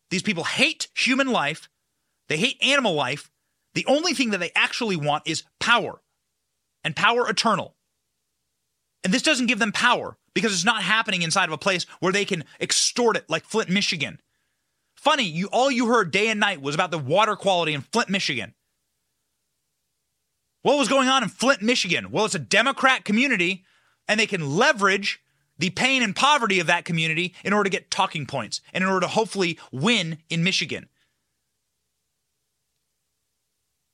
[0.09, 1.69] These people hate human life,
[2.27, 3.31] they hate animal life.
[3.73, 6.01] The only thing that they actually want is power,
[6.83, 7.75] and power eternal.
[9.03, 12.11] And this doesn't give them power because it's not happening inside of a place where
[12.11, 14.19] they can extort it like Flint, Michigan.
[14.95, 18.09] Funny, you all you heard day and night was about the water quality in Flint,
[18.09, 18.53] Michigan.
[20.61, 22.11] What was going on in Flint, Michigan?
[22.11, 23.65] Well, it's a Democrat community
[24.11, 25.23] and they can leverage
[25.57, 28.89] the pain and poverty of that community in order to get talking points and in
[28.89, 30.89] order to hopefully win in Michigan.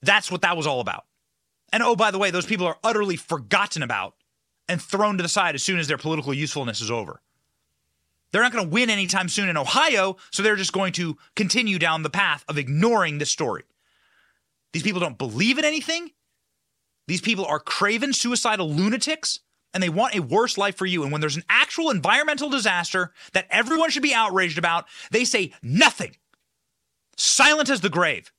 [0.02, 1.06] That's what that was all about.
[1.72, 4.16] And oh, by the way, those people are utterly forgotten about
[4.68, 7.22] and thrown to the side as soon as their political usefulness is over.
[8.32, 11.78] They're not going to win anytime soon in Ohio, so they're just going to continue
[11.78, 13.66] down the path of ignoring this story.
[14.74, 16.10] These people don't believe in anything.
[17.06, 19.42] These people are craven, suicidal lunatics
[19.78, 21.04] and they want a worse life for you.
[21.04, 25.54] And when there's an actual environmental disaster that everyone should be outraged about, they say
[25.62, 26.16] nothing.
[27.16, 28.32] Silent as the grave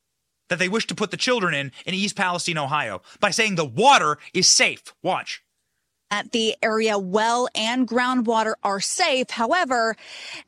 [0.48, 3.64] that they wish to put the children in in East Palestine, Ohio, by saying the
[3.64, 4.82] water is safe.
[5.00, 5.44] Watch.
[6.10, 9.30] At the area, well and groundwater are safe.
[9.30, 9.94] However,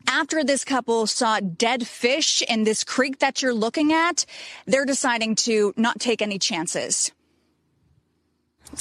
[0.08, 4.26] after this couple saw dead fish in this creek that you're looking at,
[4.66, 7.12] they're deciding to not take any chances.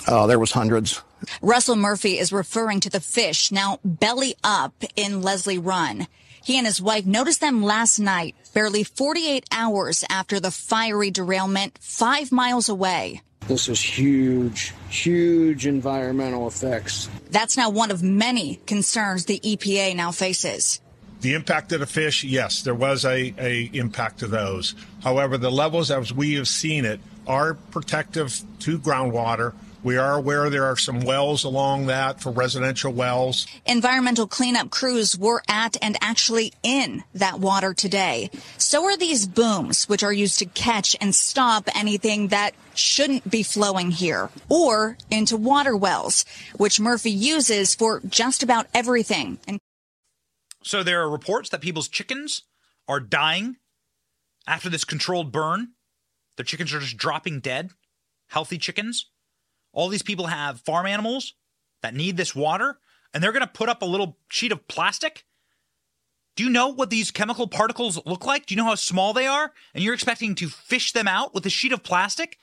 [0.08, 1.02] Oh, there was hundreds.
[1.42, 6.08] Russell Murphy is referring to the fish now belly up in Leslie Run.
[6.44, 11.78] He and his wife noticed them last night, barely 48 hours after the fiery derailment
[11.82, 13.22] five miles away.
[13.48, 17.10] This is huge, huge environmental effects.
[17.32, 20.80] That's now one of many concerns the EPA now faces.
[21.22, 24.76] The impact of the fish, yes, there was a, a impact to those.
[25.04, 29.54] However, the levels as we have seen it are protective to groundwater.
[29.82, 33.48] We are aware there are some wells along that for residential wells.
[33.66, 38.30] Environmental cleanup crews were at and actually in that water today.
[38.58, 43.42] So are these booms, which are used to catch and stop anything that shouldn't be
[43.42, 46.26] flowing here or into water wells,
[46.58, 49.40] which Murphy uses for just about everything.
[49.48, 49.60] And
[50.62, 52.42] so there are reports that people's chickens
[52.90, 53.56] are dying
[54.46, 55.70] after this controlled burn.
[56.36, 57.72] Their chickens are just dropping dead,
[58.28, 59.06] healthy chickens.
[59.72, 61.34] All these people have farm animals
[61.82, 62.80] that need this water,
[63.14, 65.26] and they're going to put up a little sheet of plastic.
[66.36, 68.46] Do you know what these chemical particles look like?
[68.46, 69.54] Do you know how small they are?
[69.74, 72.38] And you're expecting to fish them out with a sheet of plastic?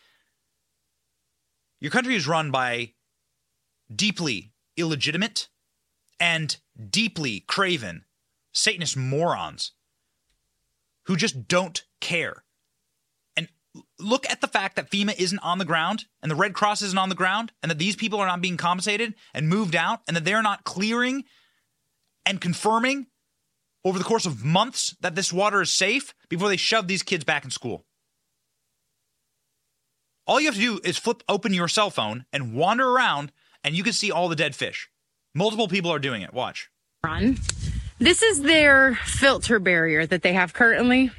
[1.80, 2.92] Your country is run by
[3.94, 5.48] deeply illegitimate
[6.18, 6.56] and
[6.90, 8.04] deeply craven
[8.52, 9.72] Satanist morons
[11.04, 12.44] who just don't care.
[13.98, 16.98] Look at the fact that FEMA isn't on the ground and the Red Cross isn't
[16.98, 20.16] on the ground and that these people are not being compensated and moved out and
[20.16, 21.24] that they're not clearing
[22.26, 23.06] and confirming
[23.84, 27.24] over the course of months that this water is safe before they shove these kids
[27.24, 27.86] back in school.
[30.26, 33.32] All you have to do is flip open your cell phone and wander around
[33.64, 34.90] and you can see all the dead fish.
[35.34, 36.34] Multiple people are doing it.
[36.34, 36.68] Watch.
[37.04, 37.38] Run.
[37.98, 41.10] This is their filter barrier that they have currently.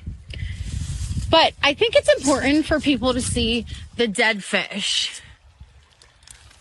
[1.30, 5.22] But I think it's important for people to see the dead fish.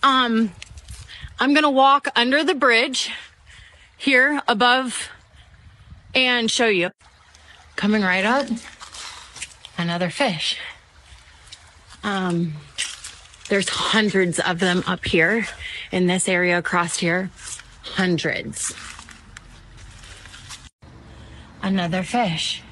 [0.03, 0.53] Um,
[1.39, 3.11] I'm going to walk under the bridge
[3.97, 5.09] here above
[6.15, 6.91] and show you.
[7.77, 8.47] Coming right up,
[9.77, 10.59] another fish.
[12.03, 12.55] Um,
[13.49, 15.47] there's hundreds of them up here
[15.93, 17.31] in this area across here.
[17.83, 18.75] Hundreds.
[21.63, 22.63] Another fish.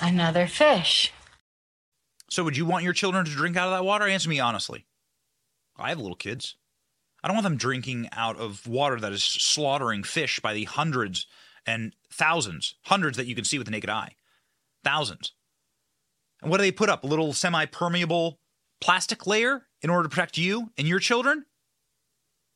[0.00, 1.12] Another fish.
[2.30, 4.06] So, would you want your children to drink out of that water?
[4.06, 4.86] Answer me honestly.
[5.76, 6.56] I have little kids.
[7.22, 11.26] I don't want them drinking out of water that is slaughtering fish by the hundreds
[11.66, 14.16] and thousands, hundreds that you can see with the naked eye.
[14.84, 15.32] Thousands.
[16.42, 17.04] And what do they put up?
[17.04, 18.38] A little semi permeable
[18.80, 21.46] plastic layer in order to protect you and your children?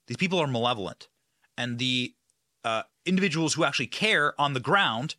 [0.07, 1.09] These people are malevolent.
[1.57, 2.15] And the
[2.65, 5.17] uh, individuals who actually care on the ground,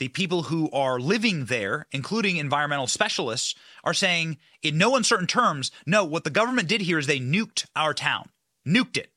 [0.00, 5.70] the people who are living there, including environmental specialists, are saying in no uncertain terms,
[5.86, 8.30] no, what the government did here is they nuked our town.
[8.66, 9.12] Nuked it.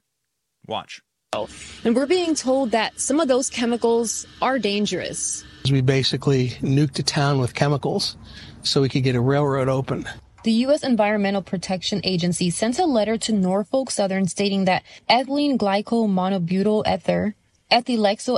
[0.68, 1.02] Watch.
[1.84, 5.46] And we're being told that some of those chemicals are dangerous.
[5.72, 8.18] We basically nuked a town with chemicals
[8.62, 10.06] so we could get a railroad open.
[10.44, 10.84] The U.S.
[10.84, 17.36] Environmental Protection Agency sent a letter to Norfolk Southern stating that ethylene glycol monobutyl ether,
[17.74, 18.38] ethylhexyl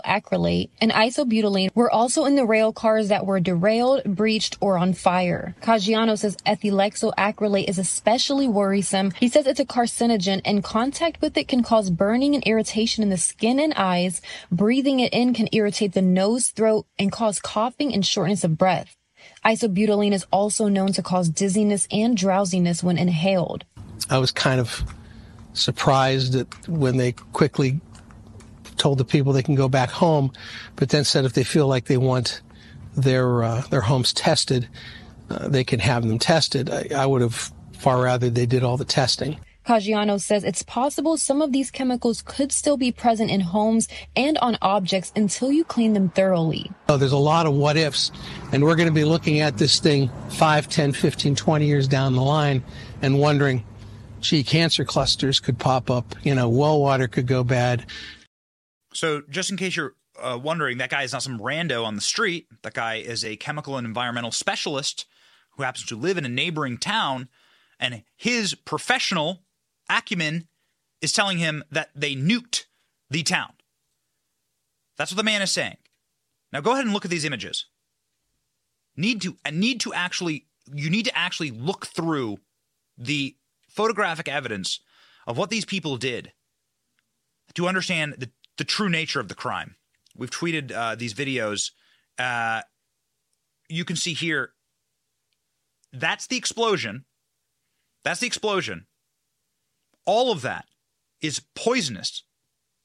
[0.80, 5.56] and isobutylene were also in the rail cars that were derailed, breached, or on fire.
[5.62, 7.14] Caggiano says ethylhexyl
[7.68, 9.12] is especially worrisome.
[9.20, 13.10] He says it's a carcinogen and contact with it can cause burning and irritation in
[13.10, 14.22] the skin and eyes.
[14.52, 18.96] Breathing it in can irritate the nose, throat, and cause coughing and shortness of breath.
[19.44, 23.66] Isobutylene is also known to cause dizziness and drowsiness when inhaled.
[24.10, 24.84] I was kind of
[25.54, 27.82] surprised that when they quickly
[28.78, 30.32] told the people they can go back home,
[30.76, 32.42] but then said if they feel like they want
[32.96, 34.68] their uh, their homes tested,
[35.30, 36.70] uh, they can have them tested.
[36.70, 39.40] I, I would have far rather they did all the testing.
[39.66, 44.38] Caggiano says it's possible some of these chemicals could still be present in homes and
[44.38, 46.72] on objects until you clean them thoroughly.
[46.88, 48.12] Oh, there's a lot of what ifs,
[48.52, 52.14] and we're going to be looking at this thing 5, 10, 15, 20 years down
[52.14, 52.64] the line
[53.02, 53.66] and wondering,
[54.22, 57.88] gee, cancer clusters could pop up, you know, well water could go bad.
[58.96, 62.02] So, just in case you're uh, wondering, that guy is not some rando on the
[62.02, 62.48] street.
[62.64, 65.06] That guy is a chemical and environmental specialist
[65.52, 67.28] who happens to live in a neighboring town,
[67.78, 69.44] and his professional
[69.90, 70.48] acumen
[71.02, 72.66] is telling him that they nuked
[73.10, 73.52] the town.
[74.98, 75.78] That's what the man is saying.
[76.54, 77.66] Now go ahead and look at these images.
[78.96, 82.38] Need to need to actually you need to actually look through
[82.98, 83.36] the
[83.68, 84.80] photographic evidence
[85.28, 86.32] of what these people did
[87.56, 89.76] to understand the, the true nature of the crime.
[90.16, 91.72] We've tweeted uh, these videos.
[92.18, 92.62] Uh,
[93.70, 94.52] you can see here.
[95.92, 97.06] That's the explosion.
[98.04, 98.86] That's the explosion
[100.06, 100.66] All of that
[101.22, 102.24] is poisonous,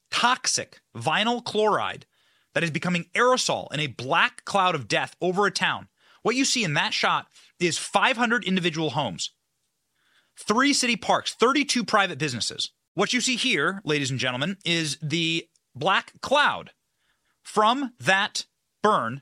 [0.09, 2.05] toxic vinyl chloride
[2.53, 5.87] that is becoming aerosol in a black cloud of death over a town.
[6.23, 7.27] What you see in that shot
[7.59, 9.31] is 500 individual homes,
[10.37, 12.71] three city parks, 32 private businesses.
[12.93, 16.71] What you see here, ladies and gentlemen, is the black cloud
[17.43, 18.45] from that
[18.83, 19.21] burn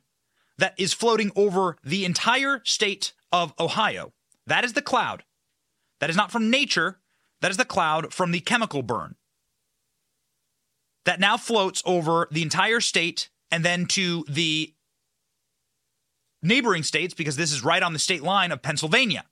[0.58, 4.14] that is floating over the entire state of Ohio.
[4.46, 5.24] That is the cloud.
[6.00, 7.00] That is not from nature.
[7.42, 9.16] That is the cloud from the chemical burn
[11.10, 14.74] that now floats over the entire state and then to the
[16.44, 19.26] neighboring states because this is right on the state line of Pennsylvania.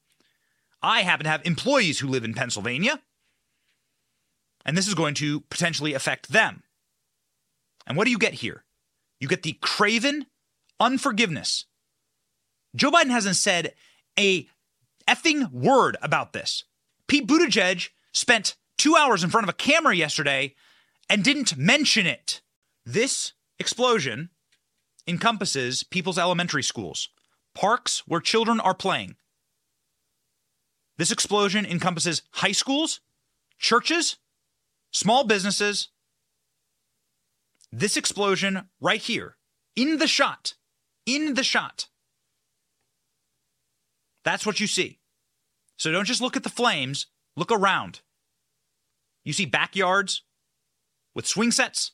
[0.82, 3.01] I happen to have employees who live in Pennsylvania,
[4.65, 6.63] and this is going to potentially affect them.
[7.88, 8.64] And what do you get here?
[9.20, 10.28] You get the craven
[10.80, 11.66] unforgiveness.
[12.76, 13.74] Joe Biden hasn't said
[14.20, 14.48] a
[15.08, 16.66] effing word about this.
[17.08, 20.54] Pete Buttigieg spent two hours in front of a camera yesterday
[21.10, 22.42] and didn't mention it.
[22.86, 24.30] This explosion
[25.08, 27.10] encompasses people's elementary schools,
[27.56, 29.16] parks where children are playing.
[30.98, 33.00] This explosion encompasses high schools,
[33.58, 34.18] churches,
[34.92, 35.90] small businesses.
[37.72, 39.38] This explosion right here,
[39.76, 40.53] in the shot,
[41.05, 41.88] in the shot.
[44.24, 44.99] That's what you see.
[45.78, 48.01] So don't just look at the flames, look around.
[49.24, 50.24] You see backyards
[51.13, 51.91] with swing sets,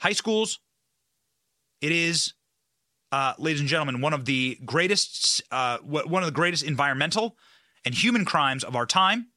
[0.00, 0.60] high schools.
[1.80, 2.34] It is,
[3.12, 7.36] uh, ladies and gentlemen, one of the greatest, uh, one of the greatest environmental
[7.84, 9.28] and human crimes of our time.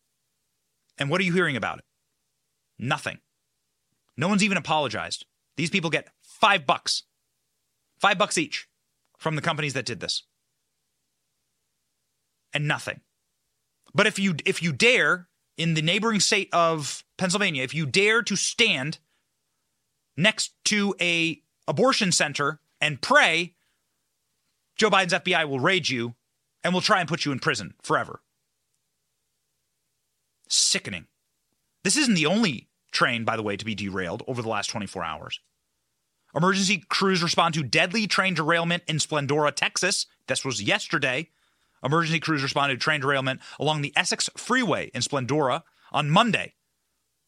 [0.97, 1.85] And what are you hearing about it?
[2.77, 3.19] Nothing.
[4.17, 5.25] No one's even apologized.
[5.57, 7.03] These people get five bucks,
[7.99, 8.67] five bucks each
[9.17, 10.23] from the companies that did this,
[12.53, 13.01] and nothing.
[13.93, 15.27] But if you if you dare
[15.57, 18.99] in the neighboring state of Pennsylvania, if you dare to stand
[20.17, 23.55] next to a abortion center and pray,
[24.75, 26.15] Joe Biden's FBI will raid you
[26.63, 28.21] and will try and put you in prison forever.
[30.47, 31.07] Sickening.
[31.83, 35.03] This isn't the only train, by the way, to be derailed over the last 24
[35.03, 35.39] hours.
[36.35, 40.05] Emergency crews respond to deadly train derailment in Splendora, Texas.
[40.27, 41.29] This was yesterday.
[41.83, 46.53] Emergency crews responded to train derailment along the Eastex Freeway in Splendora on Monday.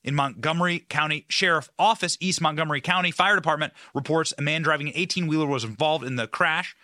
[0.04, 4.94] In Montgomery County Sheriff Office, East Montgomery County Fire Department reports a man driving an
[4.96, 6.76] 18 wheeler was involved in the crash.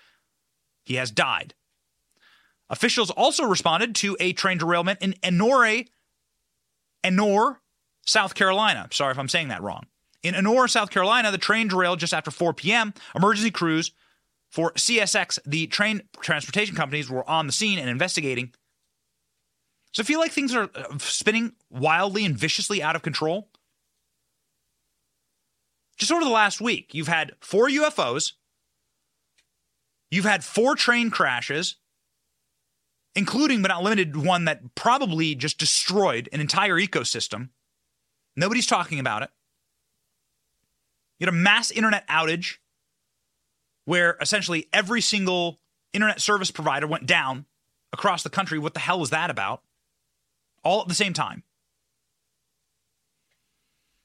[0.83, 1.53] He has died.
[2.69, 5.87] Officials also responded to a train derailment in Enoree,
[7.03, 7.57] Enoree,
[8.09, 8.87] South Carolina.
[8.91, 9.85] Sorry if I'm saying that wrong.
[10.23, 12.93] In Enoree, South Carolina, the train derailed just after 4 p.m.
[13.15, 13.91] Emergency crews
[14.49, 18.51] for CSX, the train transportation companies, were on the scene and investigating.
[19.93, 23.49] So I feel like things are uh, spinning wildly and viciously out of control.
[25.97, 28.33] Just over the last week, you've had four UFOs,
[30.09, 31.75] you've had four train crashes,
[33.15, 37.49] including but not limited one that probably just destroyed an entire ecosystem.
[38.35, 39.29] Nobody's talking about it.
[41.19, 42.57] You had a mass internet outage
[43.85, 45.59] where essentially every single
[45.93, 47.45] internet service provider went down
[47.91, 48.59] across the country.
[48.59, 49.61] What the hell was that about?
[50.63, 51.43] All at the same time.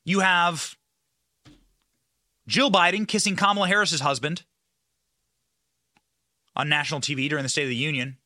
[0.04, 0.76] You have
[2.46, 4.44] Jill Biden kissing Kamala Harris's husband
[6.56, 8.18] on national TV during the State of the Union.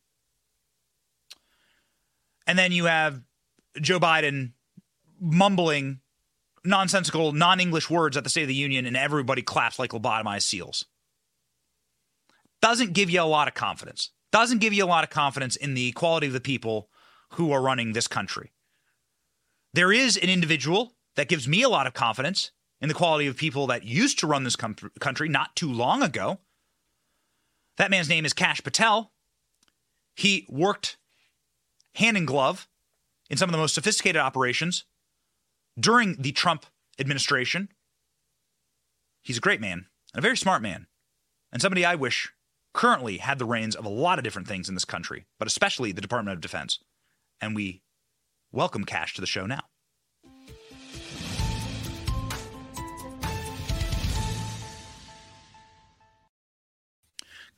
[2.46, 3.22] And then you have
[3.80, 4.52] Joe Biden
[5.20, 6.00] mumbling
[6.64, 10.42] nonsensical, non English words at the State of the Union, and everybody claps like lobotomized
[10.42, 10.84] seals.
[12.60, 14.10] Doesn't give you a lot of confidence.
[14.32, 16.90] Doesn't give you a lot of confidence in the quality of the people
[17.32, 18.52] who are running this country.
[19.74, 22.50] There is an individual that gives me a lot of confidence
[22.80, 26.02] in the quality of people that used to run this com- country not too long
[26.02, 26.38] ago.
[27.76, 29.12] That man's name is Kash Patel.
[30.14, 30.96] He worked
[31.94, 32.68] hand in glove
[33.30, 34.84] in some of the most sophisticated operations
[35.78, 36.66] during the Trump
[36.98, 37.68] administration.
[39.22, 40.86] He's a great man and a very smart man,
[41.52, 42.32] and somebody I wish
[42.74, 45.92] currently had the reins of a lot of different things in this country, but especially
[45.92, 46.78] the Department of Defense.
[47.40, 47.82] And we
[48.52, 49.64] welcome Kash to the show now.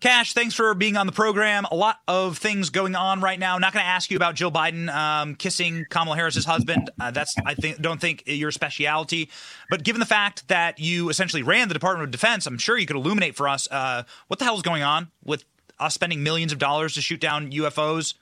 [0.00, 1.66] Kash, thanks for being on the program.
[1.70, 3.58] A lot of things going on right now.
[3.58, 6.90] Not going to ask you about Jill Biden um, kissing Kamala Harris's husband.
[6.98, 9.28] Uh, that's I think don't think your specialty.
[9.68, 12.86] But given the fact that you essentially ran the Department of Defense, I'm sure you
[12.86, 15.44] could illuminate for us uh, what the hell is going on with
[15.78, 18.14] us spending millions of dollars to shoot down UFOs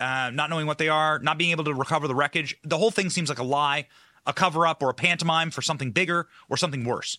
[0.00, 2.56] uh, not knowing what they are, not being able to recover the wreckage.
[2.64, 3.88] The whole thing seems like a lie,
[4.26, 7.18] a cover up, or a pantomime for something bigger or something worse.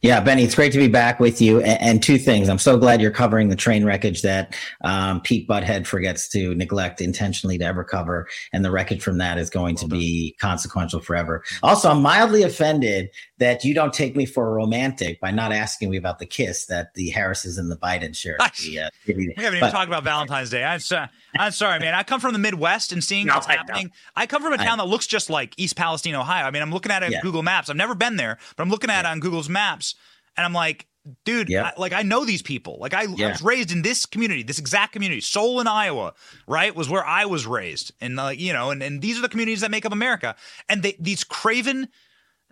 [0.00, 1.60] Yeah, Benny, it's great to be back with you.
[1.60, 2.48] And, two things.
[2.48, 7.00] I'm so glad you're covering the train wreckage that um, Pete Butthead forgets to neglect
[7.00, 8.26] intentionally to ever cover.
[8.52, 11.44] And the wreckage from that is going well to be consequential forever.
[11.62, 15.90] Also, I'm mildly offended that you don't take me for a romantic by not asking
[15.90, 18.40] me about the kiss that the Harrises and the Biden shared.
[18.62, 20.62] The, uh, we haven't even talked about Valentine's Day.
[20.62, 21.06] I'm, so,
[21.38, 21.94] I'm sorry, man.
[21.94, 23.86] I come from the Midwest and seeing no, what's I happening.
[23.86, 23.92] Know.
[24.16, 26.44] I come from a town that looks just like East Palestine, Ohio.
[26.44, 27.20] I mean, I'm looking at it yeah.
[27.22, 27.70] Google Maps.
[27.70, 29.10] I've never been there, but I'm looking at yeah.
[29.10, 29.94] it on Google's Maps,
[30.36, 30.86] and I'm like,
[31.24, 31.72] dude, yeah.
[31.76, 32.78] I, like I know these people.
[32.80, 33.02] Like I.
[33.04, 35.20] I, was raised in this community, this exact community.
[35.20, 36.14] Solon, Iowa,
[36.46, 39.28] right, was where I was raised, and like you know, and, and these are the
[39.28, 40.36] communities that make up America.
[40.68, 41.88] And they, these craven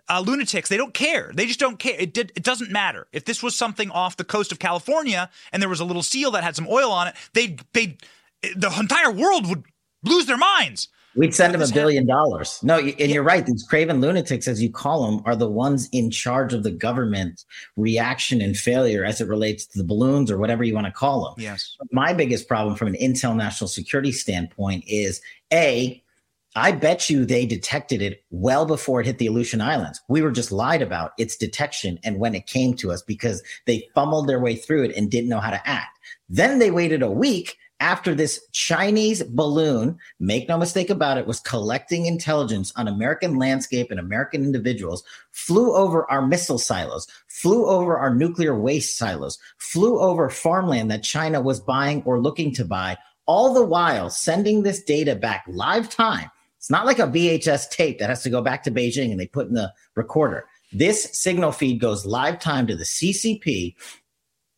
[0.09, 0.69] uh, lunatics.
[0.69, 1.31] They don't care.
[1.33, 1.95] They just don't care.
[1.97, 2.31] It did.
[2.35, 5.79] It doesn't matter if this was something off the coast of California and there was
[5.79, 7.15] a little seal that had some oil on it.
[7.33, 7.97] They they
[8.41, 9.63] the entire world would
[10.03, 10.89] lose their minds.
[11.15, 12.61] We'd send them a billion dollars.
[12.63, 13.05] No, and yeah.
[13.07, 13.45] you're right.
[13.45, 17.43] These craven lunatics, as you call them, are the ones in charge of the government
[17.75, 21.25] reaction and failure as it relates to the balloons or whatever you want to call
[21.25, 21.33] them.
[21.37, 21.75] Yes.
[21.91, 25.21] My biggest problem from an intel national security standpoint is
[25.51, 26.01] a
[26.53, 30.01] I bet you they detected it well before it hit the Aleutian Islands.
[30.09, 33.87] We were just lied about its detection and when it came to us because they
[33.95, 35.97] fumbled their way through it and didn't know how to act.
[36.27, 41.41] Then they waited a week after this Chinese balloon, make no mistake about it, was
[41.41, 47.97] collecting intelligence on American landscape and American individuals, flew over our missile silos, flew over
[47.97, 52.97] our nuclear waste silos, flew over farmland that China was buying or looking to buy,
[53.25, 57.97] all the while sending this data back live time it's not like a VHS tape
[57.97, 60.45] that has to go back to Beijing and they put in the recorder.
[60.71, 63.73] This signal feed goes live time to the CCP.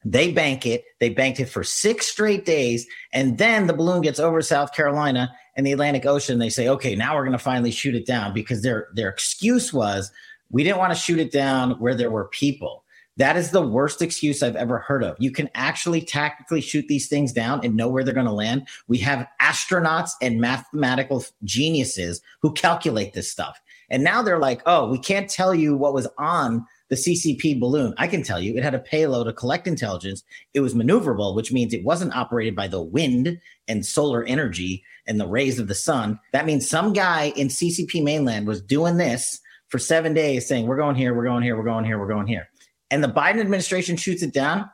[0.06, 0.84] They bank it.
[1.00, 2.86] They banked it for six straight days.
[3.14, 6.40] And then the balloon gets over South Carolina and the Atlantic Ocean.
[6.40, 9.74] They say, okay, now we're going to finally shoot it down because their, their excuse
[9.74, 10.12] was
[10.52, 12.84] we didn't want to shoot it down where there were people.
[13.18, 15.16] That is the worst excuse I've ever heard of.
[15.20, 18.68] You can actually tactically shoot these things down and know where they're going to land.
[18.88, 23.62] We have astronauts and mathematical geniuses who calculate this stuff.
[23.92, 27.94] And now they're like, oh, we can't tell you what was on the CCP balloon.
[27.98, 30.24] I can tell you it had a payload to collect intelligence.
[30.54, 35.20] It was maneuverable, which means it wasn't operated by the wind and solar energy and
[35.20, 36.20] the rays of the sun.
[36.32, 39.40] That means some guy in CCP mainland was doing this
[39.70, 42.28] for seven days saying, we're going here, we're going here, we're going here, we're going
[42.28, 42.48] here
[42.94, 44.70] and the Biden administration shoots it down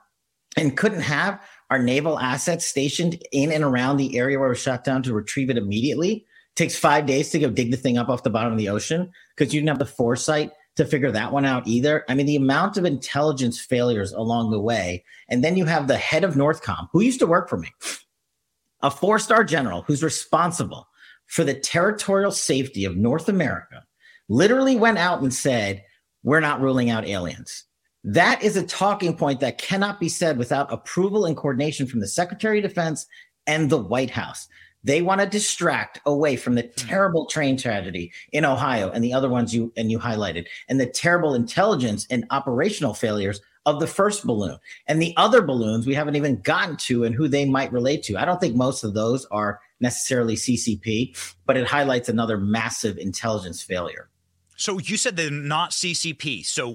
[0.58, 4.62] and couldn't have our naval assets stationed in and around the area where it was
[4.62, 6.12] shot down to retrieve it immediately.
[6.16, 8.68] It takes five days to go dig the thing up off the bottom of the
[8.68, 12.06] ocean because you didn't have the foresight to figure that one out either.
[12.10, 15.04] I mean, the amount of intelligence failures along the way.
[15.30, 17.70] And then you have the head of Northcom, who used to work for me,
[18.82, 20.88] a four star general who's responsible
[21.28, 23.84] for the territorial safety of North America,
[24.30, 25.84] literally went out and said,
[26.24, 27.66] We're not ruling out aliens.
[28.06, 32.08] That is a talking point that cannot be said without approval and coordination from the
[32.08, 33.06] Secretary of Defense
[33.46, 34.48] and the White House.
[34.84, 36.88] They want to distract away from the hmm.
[36.88, 40.86] terrible train tragedy in Ohio and the other ones you and you highlighted, and the
[40.86, 44.58] terrible intelligence and operational failures of the first balloon
[44.88, 48.18] and the other balloons we haven't even gotten to and who they might relate to.
[48.18, 53.62] I don't think most of those are necessarily CCP, but it highlights another massive intelligence
[53.62, 54.10] failure.
[54.60, 56.46] So you said they're not CCP.
[56.46, 56.74] So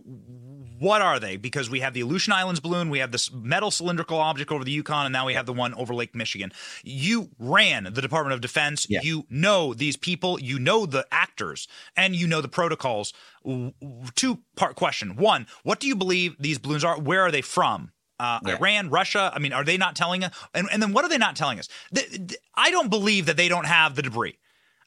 [0.78, 1.37] what are they?
[1.37, 4.70] Because we have the Aleutian Islands balloon, we have this metal cylindrical object over the
[4.70, 6.51] Yukon, and now we have the one over Lake Michigan.
[6.82, 8.87] You ran the Department of Defense.
[8.89, 9.01] Yeah.
[9.03, 10.41] You know these people.
[10.41, 13.12] You know the actors, and you know the protocols.
[14.14, 16.99] Two part question: One, what do you believe these balloons are?
[16.99, 17.93] Where are they from?
[18.18, 18.57] Uh, yeah.
[18.57, 19.30] Iran, Russia.
[19.35, 20.35] I mean, are they not telling us?
[20.55, 21.68] And, and then what are they not telling us?
[22.55, 24.39] I don't believe that they don't have the debris.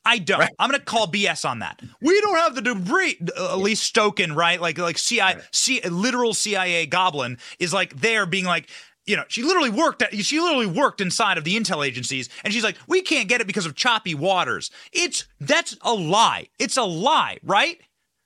[0.08, 0.40] I don't.
[0.40, 0.54] Right.
[0.58, 1.82] I'm going to call BS on that.
[2.02, 3.18] We don't have the debris.
[3.38, 4.60] Uh, Elissa Slotkin, right?
[4.60, 5.44] Like like CIA, right.
[5.52, 8.70] C, literal CIA goblin is like there being like,
[9.06, 12.54] you know, she literally worked at, she literally worked inside of the intel agencies and
[12.54, 16.48] she's like, "We can't get it because of choppy waters." It's that's a lie.
[16.58, 17.78] It's a lie, right?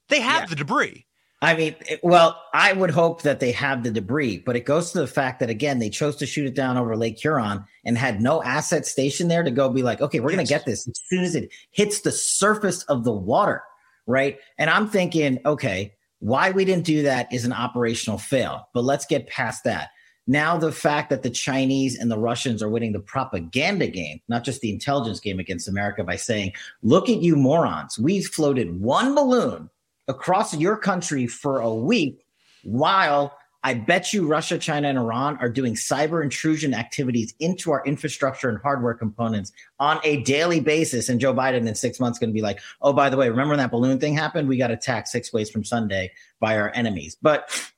[0.09, 0.47] They have yeah.
[0.47, 1.07] the debris.
[1.43, 4.99] I mean, well, I would hope that they have the debris, but it goes to
[4.99, 8.21] the fact that again, they chose to shoot it down over Lake Huron and had
[8.21, 10.37] no asset stationed there to go be like, okay, we're yes.
[10.37, 13.63] going to get this as soon as it hits the surface of the water,
[14.05, 14.37] right?
[14.59, 19.07] And I'm thinking, okay, why we didn't do that is an operational fail, but let's
[19.07, 19.89] get past that.
[20.27, 24.43] Now, the fact that the Chinese and the Russians are winning the propaganda game, not
[24.43, 29.15] just the intelligence game against America, by saying, look at you morons, we floated one
[29.15, 29.71] balloon
[30.11, 32.25] across your country for a week
[32.63, 37.85] while I bet you Russia, China, and Iran are doing cyber intrusion activities into our
[37.85, 41.09] infrastructure and hardware components on a daily basis.
[41.09, 43.51] And Joe Biden in six months going to be like, oh, by the way, remember
[43.51, 44.47] when that balloon thing happened?
[44.47, 47.15] We got attacked six ways from Sunday by our enemies.
[47.21, 47.71] But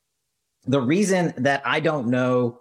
[0.66, 2.60] the reason that I don't know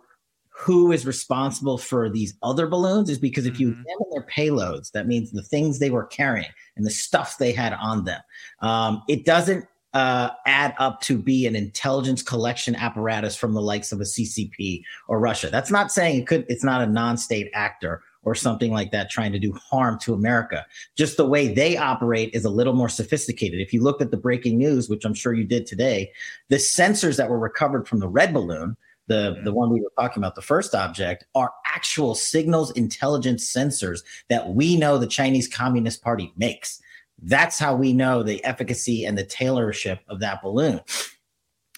[0.63, 3.81] who is responsible for these other balloons is because if you Mm-hmm.
[3.81, 7.73] examine their payloads, that means the things they were carrying and the stuff they had
[7.73, 8.21] on them,
[8.61, 13.91] um, it doesn't uh, add up to be an intelligence collection apparatus from the likes
[13.91, 15.49] of a CCP or Russia.
[15.51, 16.45] That's not saying it could.
[16.47, 20.65] It's not a non-state actor or something like that trying to do harm to America.
[20.95, 23.59] Just the way they operate is a little more sophisticated.
[23.59, 26.11] If you looked at the breaking news, which I'm sure you did today,
[26.49, 28.77] the sensors that were recovered from the red balloon
[29.07, 34.01] the the one we were talking about the first object are actual signals intelligence sensors
[34.29, 36.81] that we know the Chinese Communist Party makes.
[37.21, 40.81] That's how we know the efficacy and the tailorship of that balloon.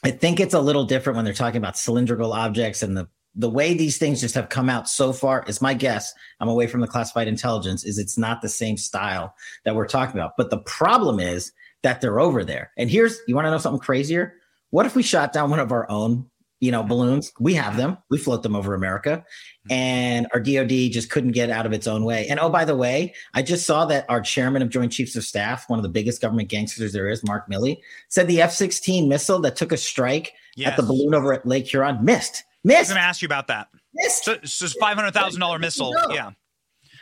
[0.04, 3.08] I think it's a little different when they're talking about cylindrical objects and the
[3.38, 6.68] the way these things just have come out so far is my guess i'm away
[6.68, 10.38] from the classified intelligence is it's not the same style that we're talking about.
[10.38, 11.52] But the problem is
[11.84, 12.72] that they're over there.
[12.78, 14.36] And here's you want to know something crazier?
[14.70, 16.30] What if we shot down one of our own
[16.66, 19.24] you know balloons we have them we float them over america
[19.70, 22.76] and our dod just couldn't get out of its own way and oh by the
[22.76, 25.90] way i just saw that our chairman of joint chiefs of staff one of the
[25.90, 27.78] biggest government gangsters there is mark milley
[28.10, 30.34] said the f-16 missile that took a strike
[30.66, 32.78] at the balloon over at lake huron missed Missed.
[32.78, 33.68] I was going to ask you about that.
[33.94, 34.26] Missed.
[34.26, 35.94] So, it's just five hundred thousand dollar missile.
[35.94, 36.08] No.
[36.10, 36.32] Yeah.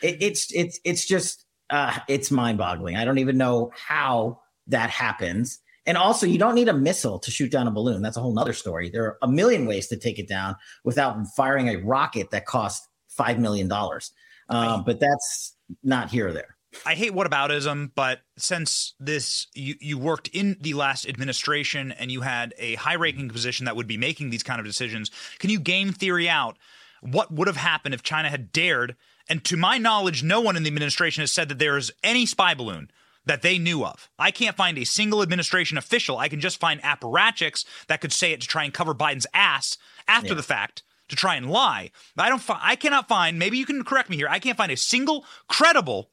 [0.02, 5.60] it, it's it's it's just uh it's mind-boggling i don't even know how that happens
[5.86, 8.02] and also you don't need a missile to shoot down a balloon.
[8.02, 8.90] That's a whole nother story.
[8.90, 12.88] There are a million ways to take it down without firing a rocket that costs
[13.10, 14.12] five million dollars.
[14.50, 16.58] Um, but that's not here or there.
[16.86, 22.22] I hate whataboutism, but since this you, you worked in the last administration and you
[22.22, 25.60] had a high ranking position that would be making these kind of decisions, can you
[25.60, 26.58] game theory out
[27.02, 28.96] what would have happened if China had dared?
[29.30, 32.26] And to my knowledge, no one in the administration has said that there is any
[32.26, 32.90] spy balloon
[33.26, 34.10] that they knew of.
[34.20, 36.18] I can't find a single administration official.
[36.18, 39.78] I can just find apparatchiks that could say it to try and cover Biden's ass
[40.08, 40.34] after Yeah.
[40.36, 41.92] the fact to try and lie.
[42.18, 42.42] I don't.
[42.42, 43.38] Fi- I cannot find.
[43.40, 44.28] Maybe you can correct me here.
[44.30, 46.10] I can't find a single credible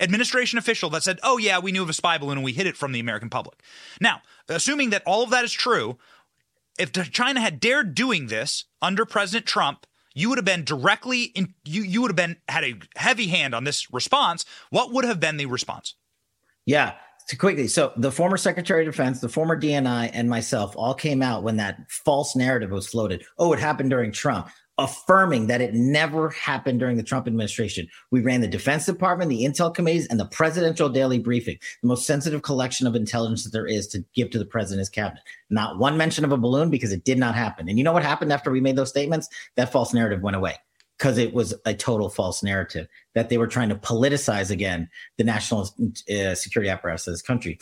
[0.00, 2.66] administration official that said, "Oh yeah, we knew of a spy balloon and we hid
[2.66, 3.60] it from the American public."
[4.00, 5.98] Now, assuming that all of that is true,
[6.78, 11.54] if China had dared doing this under President Trump, you would have been directly in.
[11.64, 14.44] You you would have been had a heavy hand on this response.
[14.70, 15.94] What would have been the response?
[16.66, 16.94] Yeah.
[17.26, 21.22] So quickly, so the former Secretary of Defense, the former DNI, and myself all came
[21.22, 23.24] out when that false narrative was floated.
[23.38, 27.86] Oh, it happened during Trump, affirming that it never happened during the Trump administration.
[28.10, 32.06] We ran the Defense Department, the Intel committees, and the Presidential Daily Briefing, the most
[32.06, 35.22] sensitive collection of intelligence that there is to give to the president's cabinet.
[35.48, 37.68] Not one mention of a balloon because it did not happen.
[37.68, 39.28] And you know what happened after we made those statements?
[39.54, 40.56] That false narrative went away
[41.02, 42.86] because it was a total false narrative
[43.16, 44.88] that they were trying to politicize again
[45.18, 45.68] the national
[46.08, 47.58] uh, security apparatus of this country.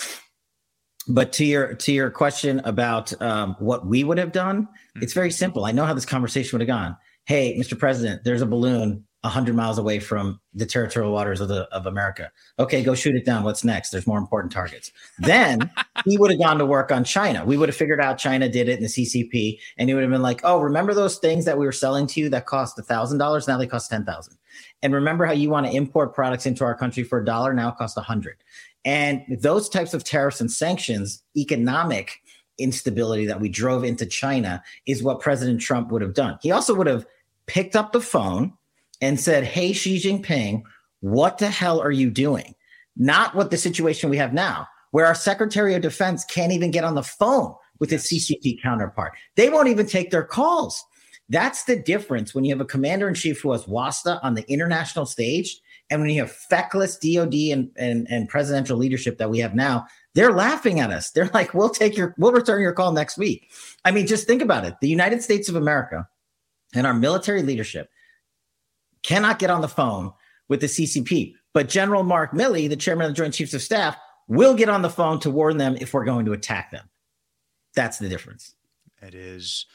[1.09, 5.31] But to your to your question about um, what we would have done, it's very
[5.31, 5.65] simple.
[5.65, 6.99] I know how this conversation would have gone.
[7.25, 7.79] Hey, Mr.
[7.79, 12.31] President, there's a balloon hundred miles away from the territorial waters of the of America.
[12.59, 13.45] Okay, go shoot it down.
[13.45, 13.91] What's next?
[13.91, 14.91] There's more important targets.
[15.19, 15.71] Then
[16.07, 17.45] he would have gone to work on China.
[17.45, 20.11] We would have figured out China did it in the CCP, and he would have
[20.11, 22.83] been like, "Oh, remember those things that we were selling to you that cost a
[22.83, 23.47] thousand dollars?
[23.47, 24.39] Now they cost ten thousand.
[24.83, 27.53] And remember how you want to import products into our country for a dollar?
[27.53, 28.43] Now it costs a hundred.
[28.85, 32.23] And those types of tariffs and sanctions, economic
[32.59, 36.39] instability that we drove into China, is what President Trump would have done.
[36.43, 37.07] He also would have
[37.47, 38.55] picked up the phone
[39.01, 40.63] and said, Hey, Xi Jinping,
[41.01, 42.55] what the hell are you doing?
[42.97, 46.85] Not what the situation we have now, where our Secretary of Defense can't even get
[46.85, 49.13] on the phone with his CCP counterpart.
[49.37, 50.85] They won't even take their calls.
[51.31, 54.45] That's the difference when you have a commander in chief who has WASTA on the
[54.51, 59.39] international stage, and when you have feckless DOD and, and, and presidential leadership that we
[59.39, 61.11] have now, they're laughing at us.
[61.11, 63.49] They're like, we'll take your, we'll return your call next week.
[63.85, 64.75] I mean, just think about it.
[64.81, 66.09] The United States of America
[66.75, 67.91] and our military leadership
[69.03, 70.13] cannot get on the phone
[70.49, 71.35] with the CCP.
[71.53, 73.97] But General Mark Milley, the chairman of the Joint Chiefs of Staff,
[74.29, 76.89] will get on the phone to warn them if we're going to attack them.
[77.75, 78.55] That's the difference.
[79.03, 79.67] It is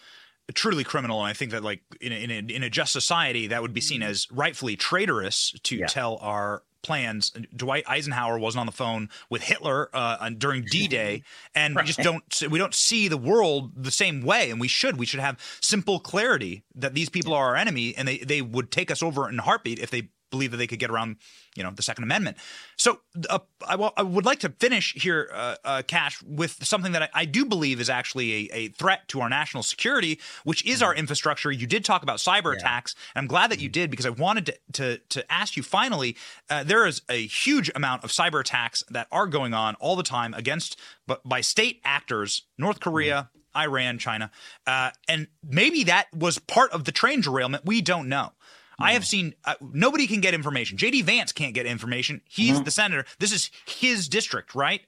[0.54, 3.48] truly criminal, and I think that like in a, in a, in a just society,
[3.48, 4.06] that would be seen mm.
[4.06, 7.32] as rightfully traitorous to tell our plans.
[7.56, 11.24] Dwight Eisenhower wasn't on the phone with Hitler uh, during D-Day,
[11.56, 14.98] and we just don't we don't see the world the same way, and we should.
[14.98, 18.72] We should have simple clarity that these people are our enemy, and they they would
[18.72, 21.18] take us over in a heartbeat if they believe that they could get around,
[21.56, 22.38] you know, the Second Amendment.
[22.78, 23.00] So
[23.30, 27.04] uh, I, w- I would like to finish here, uh, uh, Kash, with something that
[27.04, 30.82] I, I do believe is actually a, a, threat to our national security, which is
[30.82, 31.52] our infrastructure.
[31.52, 32.60] You did talk about cyber yeah.
[32.60, 35.64] attacks, and I'm glad that you did because I wanted to to, to ask you
[35.64, 36.18] finally.
[36.50, 40.04] Uh, there is a huge amount of cyber attacks that are going on all the
[40.04, 43.30] time against, but by state actors, North Korea.
[43.58, 44.32] Iran, China,
[44.68, 47.64] uh, and maybe that was part of the train derailment.
[47.66, 48.34] We don't know.
[48.80, 50.78] I have seen uh, nobody can get information.
[50.78, 52.22] JD Vance can't get information.
[52.28, 52.64] He's mm-hmm.
[52.64, 53.06] the senator.
[53.20, 54.82] This is his district, right?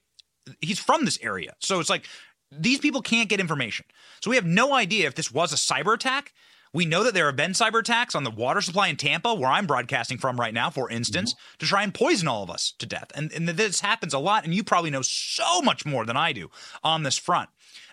[0.60, 1.54] He's from this area.
[1.58, 2.06] So it's like
[2.50, 3.86] these people can't get information.
[4.20, 6.32] So we have no idea if this was a cyber attack.
[6.72, 9.50] We know that there have been cyber attacks on the water supply in Tampa, where
[9.50, 11.56] I'm broadcasting from right now, for instance, mm-hmm.
[11.58, 13.10] to try and poison all of us to death.
[13.14, 16.32] And, and this happens a lot, and you probably know so much more than I
[16.32, 16.50] do
[16.84, 17.48] on this front.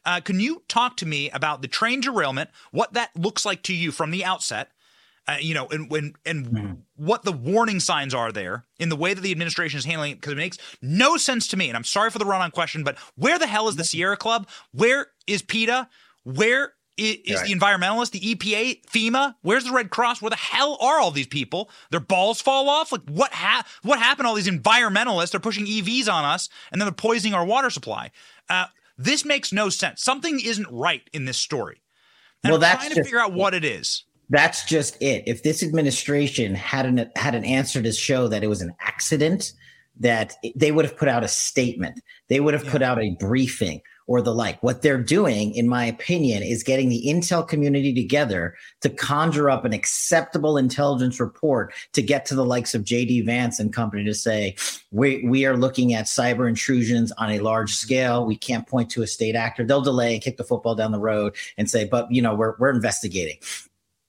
[0.06, 3.74] Uh, can you talk to me about the train derailment, what that looks like to
[3.74, 4.72] you from the outset,
[5.28, 6.74] uh, you know, and when and mm-hmm.
[6.96, 10.16] what the warning signs are there in the way that the administration is handling it,
[10.16, 11.68] because it makes no sense to me.
[11.68, 14.48] And I'm sorry for the run-on question, but where the hell is the Sierra Club?
[14.72, 15.90] Where is PETA?
[16.24, 17.48] Where is, is right.
[17.48, 19.36] the environmentalist, the EPA, FEMA?
[19.42, 20.22] Where's the Red Cross?
[20.22, 21.70] Where the hell are all these people?
[21.92, 22.92] Their balls fall off.
[22.92, 24.28] Like what ha- What happened?
[24.28, 28.12] All these environmentalists are pushing EVs on us, and then they're poisoning our water supply.
[28.50, 28.66] Uh,
[28.98, 30.02] this makes no sense.
[30.04, 31.82] Something isn't right in this story.
[32.44, 34.06] And well, I'm that's trying to just, figure out what it is.
[34.30, 35.24] That's just it.
[35.28, 39.54] If this administration had an had an answer to show that it was an accident,
[40.00, 42.02] that they would have put out a statement.
[42.28, 42.72] They would have yeah.
[42.72, 44.62] put out a briefing or the like.
[44.62, 49.66] What they're doing, in my opinion, is getting the intel community together to conjure up
[49.66, 54.14] an acceptable intelligence report to get to the likes of JD Vance and company to
[54.14, 54.56] say,
[54.92, 57.88] we, we are looking at cyber intrusions on a large mm-hmm.
[57.88, 58.26] scale.
[58.26, 59.64] We can't point to a state actor.
[59.64, 62.56] They'll delay and kick the football down the road and say, but you know, we're,
[62.60, 63.38] we're investigating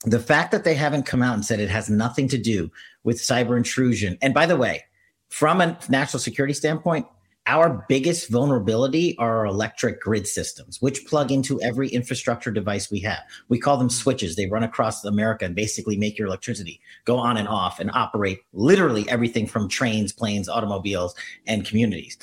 [0.05, 2.71] the fact that they haven't come out and said it has nothing to do
[3.05, 4.19] with cyber intrusion.
[4.21, 4.85] And by the way,
[5.29, 7.07] from a national security standpoint,
[7.49, 12.99] our biggest vulnerability are our electric grid systems, which plug into every infrastructure device we
[13.01, 13.21] have.
[13.49, 14.35] We call them switches.
[14.35, 18.41] They run across America and basically make your electricity go on and off and operate
[18.53, 21.15] literally everything from trains, planes, automobiles,
[21.47, 22.19] and communities.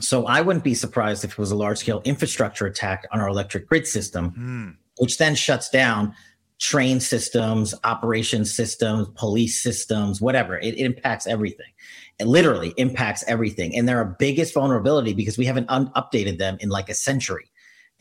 [0.00, 3.28] So I wouldn't be surprised if it was a large scale infrastructure attack on our
[3.28, 4.76] electric grid system, mm.
[4.98, 6.14] which then shuts down
[6.60, 10.58] train systems, operation systems, police systems, whatever.
[10.58, 11.72] It, it, impacts everything.
[12.18, 13.74] It literally impacts everything.
[13.74, 17.50] And they're our biggest vulnerability because we haven't un- updated them in like a century.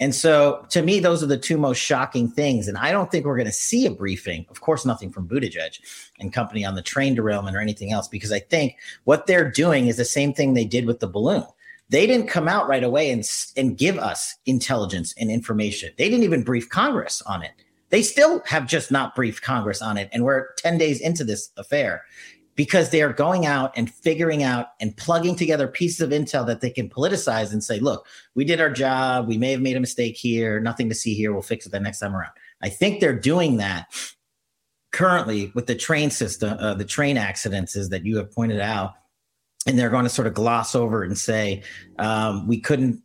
[0.01, 2.67] And so to me, those are the two most shocking things.
[2.67, 4.45] And I don't think we're going to see a briefing.
[4.49, 5.79] Of course, nothing from Buttigieg
[6.19, 9.87] and company on the train derailment or anything else, because I think what they're doing
[9.87, 11.45] is the same thing they did with the balloon.
[11.89, 13.23] They didn't come out right away and,
[13.57, 15.91] and give us intelligence and information.
[15.97, 17.51] They didn't even brief Congress on it.
[17.89, 20.09] They still have just not briefed Congress on it.
[20.11, 22.03] And we're 10 days into this affair
[22.55, 26.61] because they are going out and figuring out and plugging together pieces of intel that
[26.61, 29.27] they can politicize and say, look, we did our job.
[29.27, 30.59] We may have made a mistake here.
[30.59, 31.31] Nothing to see here.
[31.31, 32.31] We'll fix it the next time around.
[32.61, 33.87] I think they're doing that
[34.91, 38.93] currently with the train system, uh, the train accidents is that you have pointed out.
[39.65, 41.63] And they're going to sort of gloss over and say,
[41.97, 43.01] um, we couldn't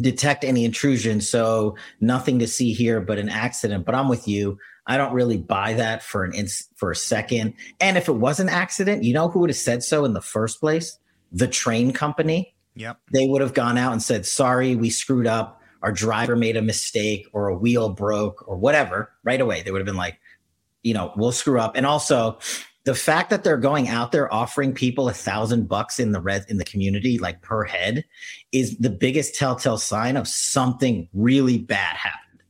[0.00, 1.20] detect any intrusion.
[1.20, 3.84] So nothing to see here but an accident.
[3.84, 4.58] But I'm with you.
[4.86, 7.54] I don't really buy that for an ins- for a second.
[7.80, 10.20] And if it was an accident, you know who would have said so in the
[10.20, 10.98] first place?
[11.32, 12.54] The train company.
[12.74, 12.98] Yep.
[13.12, 15.60] They would have gone out and said, "Sorry, we screwed up.
[15.82, 19.78] Our driver made a mistake or a wheel broke or whatever." Right away, they would
[19.78, 20.18] have been like,
[20.82, 22.38] "You know, we'll screw up." And also,
[22.84, 26.44] the fact that they're going out there offering people a thousand bucks in the red
[26.48, 28.04] in the community like per head
[28.52, 32.42] is the biggest telltale sign of something really bad happened.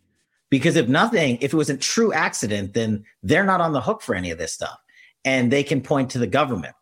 [0.50, 4.02] Because if nothing if it was a true accident then they're not on the hook
[4.02, 4.78] for any of this stuff
[5.24, 6.74] and they can point to the government.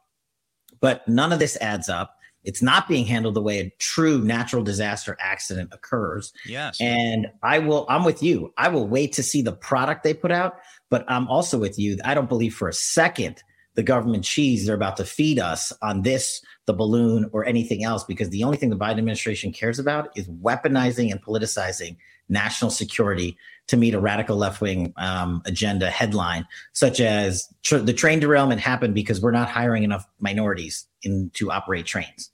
[0.80, 2.16] But none of this adds up.
[2.44, 6.32] It's not being handled the way a true natural disaster accident occurs.
[6.44, 6.80] Yes.
[6.80, 8.52] And i will i'm with you.
[8.56, 10.56] I will wait to see the product they put out
[10.92, 11.96] but I'm also with you.
[12.04, 13.42] I don't believe for a second
[13.76, 18.04] the government cheese they're about to feed us on this, the balloon, or anything else,
[18.04, 21.96] because the only thing the Biden administration cares about is weaponizing and politicizing
[22.28, 23.38] national security
[23.68, 28.60] to meet a radical left wing um, agenda headline, such as tr- the train derailment
[28.60, 32.28] happened because we're not hiring enough minorities in to operate trains,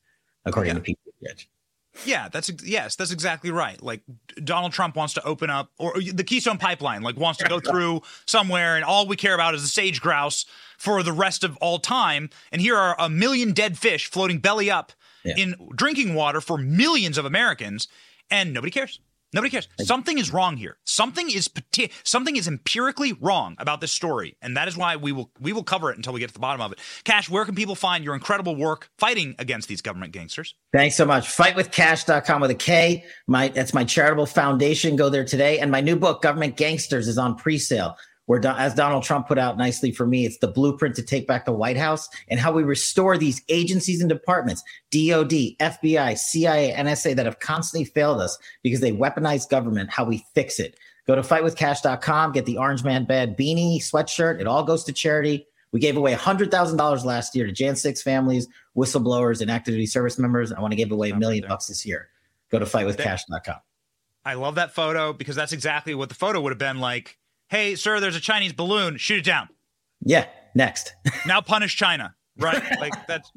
[0.44, 0.74] according yeah.
[0.74, 1.02] to people.
[2.04, 3.82] Yeah, that's yes, that's exactly right.
[3.82, 4.02] Like
[4.42, 8.02] Donald Trump wants to open up, or the Keystone Pipeline, like wants to go through
[8.26, 10.46] somewhere, and all we care about is the sage grouse
[10.76, 12.30] for the rest of all time.
[12.52, 14.92] And here are a million dead fish floating belly up
[15.24, 15.34] yeah.
[15.36, 17.88] in drinking water for millions of Americans,
[18.30, 19.00] and nobody cares.
[19.34, 19.68] Nobody cares.
[19.80, 20.78] Something is wrong here.
[20.84, 21.50] Something is
[22.02, 25.62] something is empirically wrong about this story, and that is why we will we will
[25.62, 26.78] cover it until we get to the bottom of it.
[27.04, 30.54] Kash, where can people find your incredible work fighting against these government gangsters?
[30.72, 31.28] Thanks so much.
[31.28, 33.04] Fightwithkash.com with a K.
[33.26, 34.96] My that's my charitable foundation.
[34.96, 37.96] Go there today, and my new book, Government Gangsters, is on pre-sale
[38.28, 41.46] where, as Donald Trump put out nicely for me, it's the blueprint to take back
[41.46, 47.16] the White House and how we restore these agencies and departments, DOD, FBI, CIA, NSA,
[47.16, 50.78] that have constantly failed us because they weaponize government, how we fix it.
[51.06, 54.42] Go to fightwithkash.com, get the Orange Man Bad beanie, sweatshirt.
[54.42, 55.46] It all goes to charity.
[55.72, 60.18] We gave away $100,000 last year to Jan 6 families, whistleblowers, and active duty service
[60.18, 60.52] members.
[60.52, 62.08] I want to give away a million bucks this year.
[62.50, 63.56] Go to fightwithkash.com.
[64.26, 67.16] I love that photo because that's exactly what the photo would have been like
[67.48, 69.48] hey, sir, there's a Chinese balloon, shoot it down.
[70.00, 70.94] Yeah, next.
[71.26, 72.62] now punish China, right?
[72.80, 73.30] Like that's.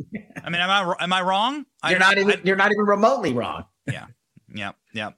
[0.44, 1.66] I mean, am I am I wrong?
[1.88, 3.66] You're I, not even I, you're not even remotely wrong.
[3.88, 4.08] yeah,
[4.54, 5.12] yeah, yeah.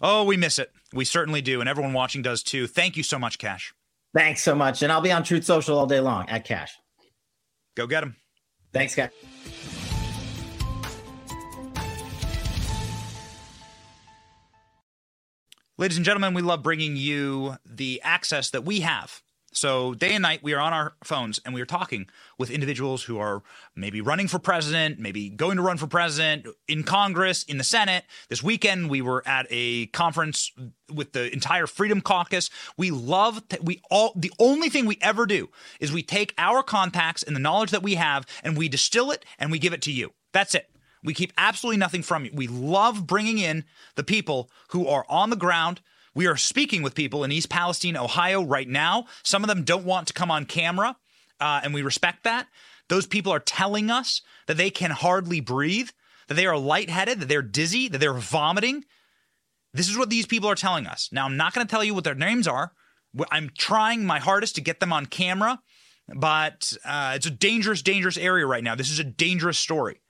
[0.00, 0.70] Oh, we miss it.
[0.92, 2.66] We certainly do, and everyone watching does too.
[2.66, 3.72] Thank you so much, Kash.
[4.14, 6.76] Thanks so much, and I'll be on Truth Social all day long at Kash.
[7.76, 8.16] Go get him.
[8.72, 9.10] Thanks, guys.
[15.80, 19.22] Ladies and gentlemen, we love bringing you the access that we have.
[19.54, 22.06] So, day and night, we are on our phones and we are talking
[22.36, 23.42] with individuals who are
[23.74, 28.04] maybe running for president, maybe going to run for president in Congress, in the Senate.
[28.28, 30.52] This weekend, we were at a conference
[30.92, 32.50] with the entire Freedom Caucus.
[32.76, 35.48] We love, we all, the only thing we ever do
[35.80, 39.24] is we take our contacts and the knowledge that we have and we distill it
[39.38, 40.12] and we give it to you.
[40.34, 40.68] That's it.
[41.02, 42.30] We keep absolutely nothing from you.
[42.34, 43.64] We love bringing in
[43.96, 45.80] the people who are on the ground.
[46.14, 49.06] We are speaking with people in East Palestine, Ohio right now.
[49.22, 50.96] Some of them don't want to come on camera,
[51.40, 52.48] uh, and we respect that.
[52.88, 55.90] Those people are telling us that they can hardly breathe,
[56.28, 58.84] that they are lightheaded, that they're dizzy, that they're vomiting.
[59.72, 61.08] This is what these people are telling us.
[61.12, 62.72] Now, I'm not going to tell you what their names are.
[63.30, 65.60] I'm trying my hardest to get them on camera,
[66.14, 68.74] but uh, it's a dangerous, dangerous area right now.
[68.74, 70.00] This is a dangerous story.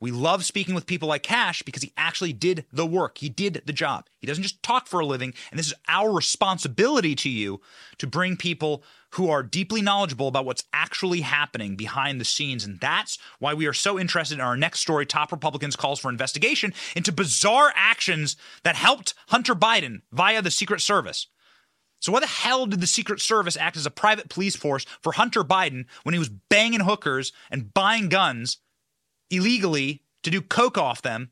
[0.00, 3.18] We love speaking with people like Kash because he actually did the work.
[3.18, 4.06] He did the job.
[4.20, 5.34] He doesn't just talk for a living.
[5.50, 7.60] And this is our responsibility to you
[7.98, 12.64] to bring people who are deeply knowledgeable about what's actually happening behind the scenes.
[12.64, 16.10] And that's why we are so interested in our next story Top Republicans calls for
[16.10, 21.26] investigation into bizarre actions that helped Hunter Biden via the Secret Service.
[22.00, 25.12] So, why the hell did the Secret Service act as a private police force for
[25.12, 28.58] Hunter Biden when he was banging hookers and buying guns?
[29.30, 31.30] Illegally to do coke off them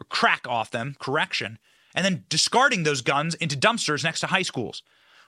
[0.00, 1.58] or crack off them, correction,
[1.94, 4.82] and then discarding those guns into dumpsters next to high schools.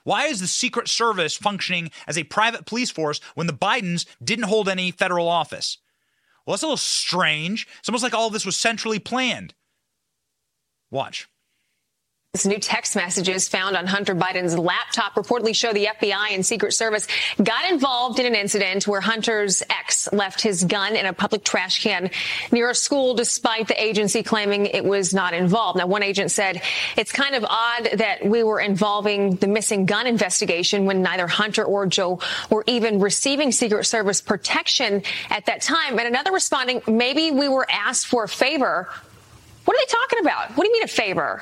[0.04, 4.46] Why is the Secret Service functioning as a private police force when the Bidens didn't
[4.46, 5.78] hold any federal office?
[6.44, 7.66] Well, that's a little strange.
[7.78, 9.54] It's almost like all this was centrally planned.
[10.90, 11.26] Watch.
[12.34, 16.72] This new text messages found on Hunter Biden's laptop reportedly show the FBI and Secret
[16.72, 17.06] Service
[17.40, 21.80] got involved in an incident where Hunter's ex left his gun in a public trash
[21.80, 22.10] can
[22.50, 25.78] near a school despite the agency claiming it was not involved.
[25.78, 26.60] Now, one agent said
[26.96, 31.62] it's kind of odd that we were involving the missing gun investigation when neither Hunter
[31.62, 32.18] or Joe
[32.50, 36.00] were even receiving Secret Service protection at that time.
[36.00, 38.88] And another responding, maybe we were asked for a favor.
[39.66, 40.56] What are they talking about?
[40.56, 41.40] What do you mean a favor?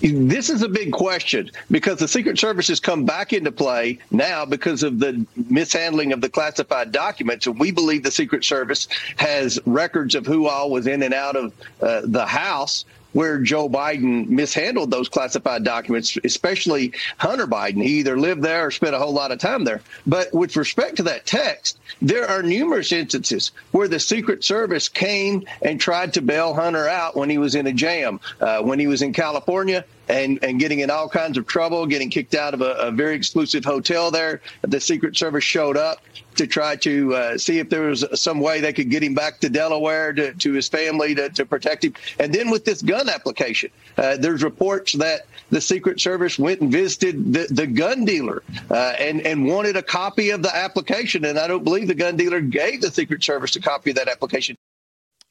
[0.00, 4.44] This is a big question because the Secret Service has come back into play now
[4.44, 7.46] because of the mishandling of the classified documents.
[7.46, 8.86] And we believe the Secret Service
[9.16, 12.84] has records of who all was in and out of uh, the House
[13.14, 17.82] where Joe Biden mishandled those classified documents, especially Hunter Biden.
[17.82, 19.80] He either lived there or spent a whole lot of time there.
[20.06, 25.46] But with respect to that text, there are numerous instances where the Secret Service came
[25.62, 28.88] and tried to bail Hunter out when he was in a jam, uh, when he
[28.88, 32.60] was in California and, and getting in all kinds of trouble, getting kicked out of
[32.60, 34.40] a, a very exclusive hotel there.
[34.62, 36.02] The Secret Service showed up
[36.36, 39.40] to try to uh, see if there was some way they could get him back
[39.40, 41.94] to Delaware to, to his family to, to protect him.
[42.18, 46.70] And then with this gun application, uh, there's reports that the Secret Service went and
[46.70, 51.24] visited the, the gun dealer uh, and, and wanted a copy of the application.
[51.24, 54.08] And I don't believe the gun dealer gave the Secret Service a copy of that
[54.08, 54.56] application.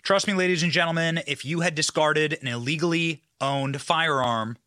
[0.04, 4.58] Trust me, ladies and gentlemen, if you had discarded an illegally owned firearm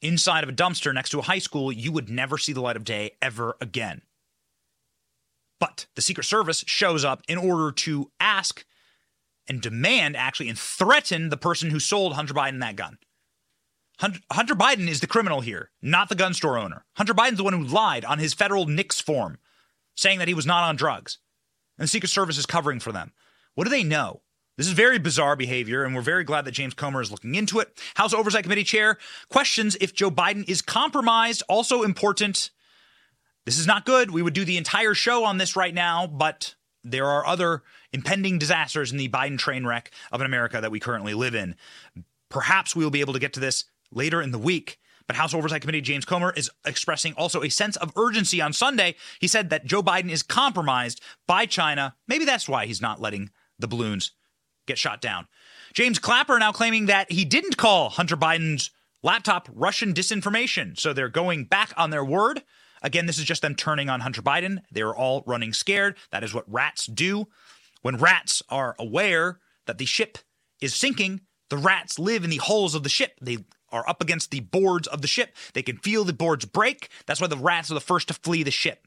[0.00, 2.76] inside of a dumpster next to a high school, you would never see the light
[2.76, 4.02] of day ever again.
[5.58, 8.64] But the Secret Service shows up in order to ask
[9.48, 12.98] and demand, actually, and threaten the person who sold Hunter Biden that gun.
[13.98, 16.84] Hunter, Biden is the criminal here, not the gun store owner.
[16.96, 19.38] Hunter Biden's the one who lied on his federal NICS form,
[19.94, 21.18] saying that he was not on drugs.
[21.78, 23.12] And the Secret Service is covering for them.
[23.54, 24.20] What do they know?
[24.58, 27.58] This is very bizarre behavior, and we're very glad that James Comer is looking into
[27.60, 27.78] it.
[27.94, 28.98] House Oversight Committee Chair
[29.30, 31.42] questions if Joe Biden is compromised.
[31.48, 32.50] Also important.
[33.46, 34.10] This is not good.
[34.10, 38.38] We would do the entire show on this right now, but there are other impending
[38.38, 41.54] disasters in the Biden train wreck of an America that we currently live in.
[42.28, 44.78] Perhaps we will be able to get to this later in the week.
[45.06, 48.96] But House Oversight Committee James Comer is expressing also a sense of urgency on Sunday.
[49.20, 51.94] He said that Joe Biden is compromised by China.
[52.08, 54.10] Maybe that's why he's not letting the balloons
[54.66, 55.28] get shot down.
[55.72, 58.72] James Clapper now claiming that he didn't call Hunter Biden's
[59.04, 60.76] laptop Russian disinformation.
[60.76, 62.42] So they're going back on their word.
[62.82, 64.62] Again, this is just them turning on Hunter Biden.
[64.70, 65.96] They're all running scared.
[66.10, 67.28] That is what rats do.
[67.82, 70.18] When rats are aware that the ship
[70.60, 73.18] is sinking, the rats live in the holes of the ship.
[73.20, 73.38] They
[73.70, 75.34] are up against the boards of the ship.
[75.54, 76.88] They can feel the boards break.
[77.06, 78.86] That's why the rats are the first to flee the ship.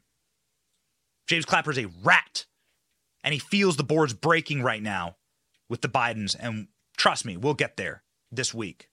[1.28, 2.46] James Clapper is a rat,
[3.24, 5.18] and he feels the boards breaking right now
[5.70, 6.36] with the Bidens.
[6.40, 6.68] And
[6.98, 8.90] trust me, we'll get there this week.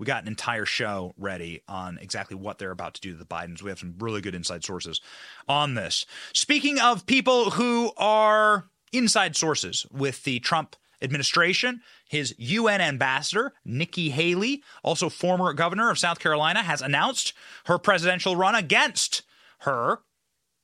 [0.00, 3.26] We got an entire show ready on exactly what they're about to do to the
[3.26, 3.62] Bidens.
[3.62, 5.00] We have some really good inside sources
[5.46, 6.06] on this.
[6.32, 11.80] Speaking of people who are inside sources with the Trump administration.
[12.08, 17.32] His UN ambassador, Nikki Haley, also former governor of South Carolina, has announced
[17.64, 19.22] her presidential run against
[19.60, 20.00] her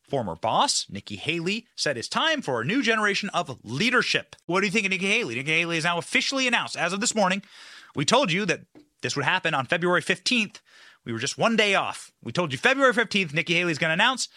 [0.09, 4.37] former boss, Nikki Haley, said it's time for a new generation of leadership.
[4.47, 5.35] What do you think of Nikki Haley?
[5.35, 7.43] Nikki Haley is now officially announced as of this morning.
[7.95, 8.61] We told you that
[9.03, 10.61] this would happen on February 15th.
[11.05, 12.13] We were just one day off.
[12.23, 14.29] We told you February 15th, Nikki Haley's going to announce.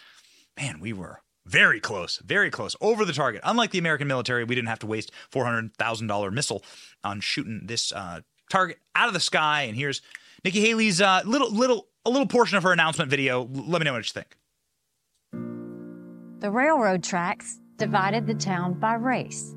[0.58, 3.40] Man, we were very close, very close, over the target.
[3.44, 6.62] Unlike the American military, we didn't have to waste $400,000 missile
[7.02, 9.62] on shooting this uh, target out of the sky.
[9.62, 10.02] And here's
[10.44, 13.42] Nikki Haley's uh, little, little, a little portion of her announcement video.
[13.42, 14.36] Let me know what you think.
[16.40, 19.54] The railroad tracks divided the town by race.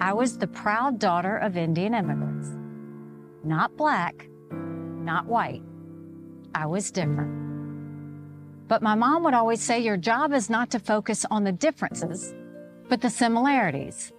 [0.00, 2.61] I was the proud daughter of Indian immigrants.
[3.44, 5.62] Not black, not white.
[6.54, 7.42] I was different.
[8.68, 12.34] But my mom would always say your job is not to focus on the differences,
[12.88, 14.12] but the similarities.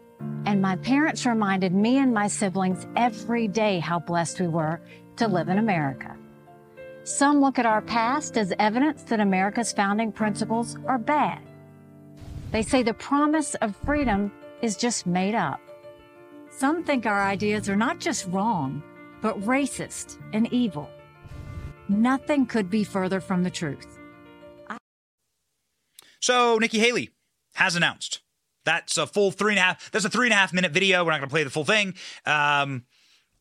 [0.46, 4.82] And my parents reminded me and my siblings every day how blessed we were
[5.16, 6.18] to live in America.
[7.06, 11.40] Some look at our past as evidence that America's founding principles are bad.
[12.52, 15.60] They say the promise of freedom is just made up.
[16.52, 18.84] Some think our ideas are not just wrong,
[19.24, 20.88] but racist and evil.
[21.90, 23.98] Nothing could be further from the truth.
[26.20, 27.10] So Nikki Haley
[27.56, 28.22] has announced.
[28.66, 29.92] That's a full three and a half.
[29.92, 31.04] That's a three and a half minute video.
[31.04, 31.96] We're not going to play the full thing.
[32.26, 32.84] Um,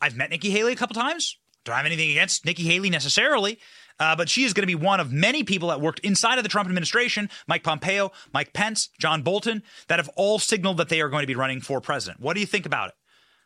[0.01, 1.37] I've met Nikki Haley a couple times.
[1.65, 3.61] Don't have anything against Nikki Haley necessarily,
[4.01, 6.43] uh, but she is going to be one of many people that worked inside of
[6.43, 11.01] the Trump administration, Mike Pompeo, Mike Pence, John Bolton, that have all signaled that they
[11.01, 12.21] are going to be running for president.
[12.21, 12.95] What do you think about it?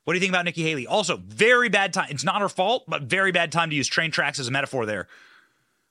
[0.06, 0.86] What do you think about Nikki Haley?
[0.86, 2.06] Also, very bad time.
[2.10, 4.86] It's not her fault, but very bad time to use train tracks as a metaphor
[4.86, 5.08] there.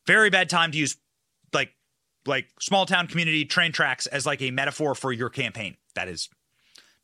[0.08, 0.96] Very bad time to use
[1.54, 1.74] like
[2.26, 5.76] like small town community train tracks as like a metaphor for your campaign.
[5.96, 6.30] That is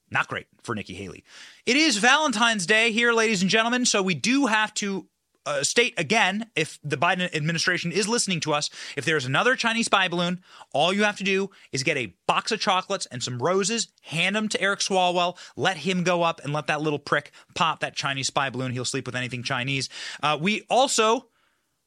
[0.09, 1.25] not great for Nikki Haley.
[1.65, 5.05] It is Valentine's Day here, ladies and gentlemen, so we do have to
[5.45, 9.87] uh, state again if the Biden administration is listening to us, if there's another Chinese
[9.87, 10.41] spy balloon,
[10.73, 14.35] all you have to do is get a box of chocolates and some roses, hand
[14.35, 17.95] them to Eric Swalwell, let him go up and let that little prick pop that
[17.95, 18.71] Chinese spy balloon.
[18.71, 19.89] He'll sleep with anything Chinese.
[20.21, 21.27] Uh, we also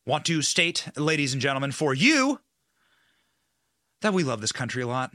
[0.06, 2.40] want to state, ladies and gentlemen, for you
[4.02, 5.12] that we love this country a lot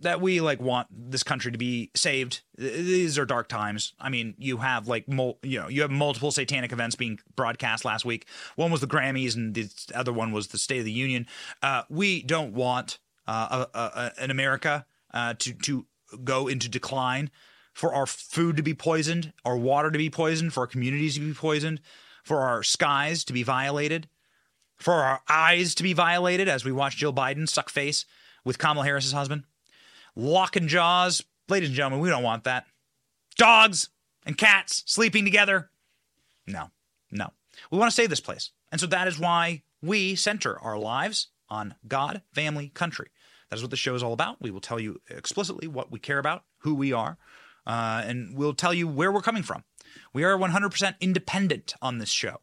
[0.00, 2.42] that we like want this country to be saved.
[2.56, 3.94] These are dark times.
[4.00, 7.84] I mean, you have like mul- you know you have multiple satanic events being broadcast
[7.84, 8.26] last week.
[8.56, 11.26] One was the Grammys, and the other one was the State of the Union.
[11.62, 15.86] Uh, we don't want uh, a, a, an America uh, to to
[16.24, 17.30] go into decline,
[17.72, 21.20] for our food to be poisoned, our water to be poisoned, for our communities to
[21.20, 21.80] be poisoned,
[22.22, 24.08] for our skies to be violated
[24.78, 28.04] for our eyes to be violated as we watch Jill Biden suck face
[28.44, 29.44] with Kamala Harris's husband.
[30.16, 31.22] Locking jaws.
[31.48, 32.66] Ladies and gentlemen, we don't want that.
[33.36, 33.90] Dogs
[34.24, 35.70] and cats sleeping together.
[36.46, 36.70] No,
[37.10, 37.30] no.
[37.70, 38.50] We want to save this place.
[38.72, 43.10] And so that is why we center our lives on God, family, country.
[43.50, 44.40] That is what the show is all about.
[44.40, 47.16] We will tell you explicitly what we care about, who we are,
[47.66, 49.64] uh, and we'll tell you where we're coming from.
[50.12, 52.40] We are 100% independent on this show.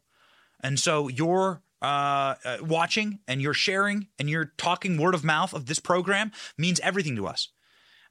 [0.60, 5.52] And so your uh, uh, watching and you're sharing and you're talking word of mouth
[5.52, 7.48] of this program means everything to us.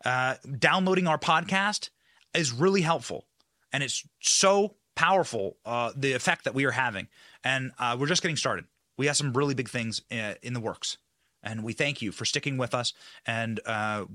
[0.05, 1.89] Uh, downloading our podcast
[2.33, 3.25] is really helpful,
[3.71, 7.07] and it's so powerful uh, the effect that we are having.
[7.43, 8.65] And uh, we're just getting started.
[8.97, 10.97] We have some really big things uh, in the works,
[11.41, 12.93] and we thank you for sticking with us.
[13.25, 13.59] And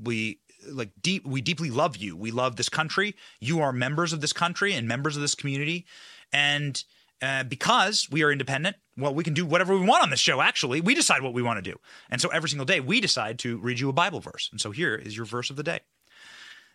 [0.05, 2.16] we like deep we deeply love you.
[2.16, 3.14] We love this country.
[3.41, 5.86] You are members of this country and members of this community.
[6.32, 6.82] And
[7.22, 10.40] uh, because we are independent, well, we can do whatever we want on this show,
[10.40, 10.80] actually.
[10.80, 11.78] We decide what we want to do.
[12.11, 14.49] And so every single day, we decide to read you a Bible verse.
[14.51, 15.80] And so here is your verse of the day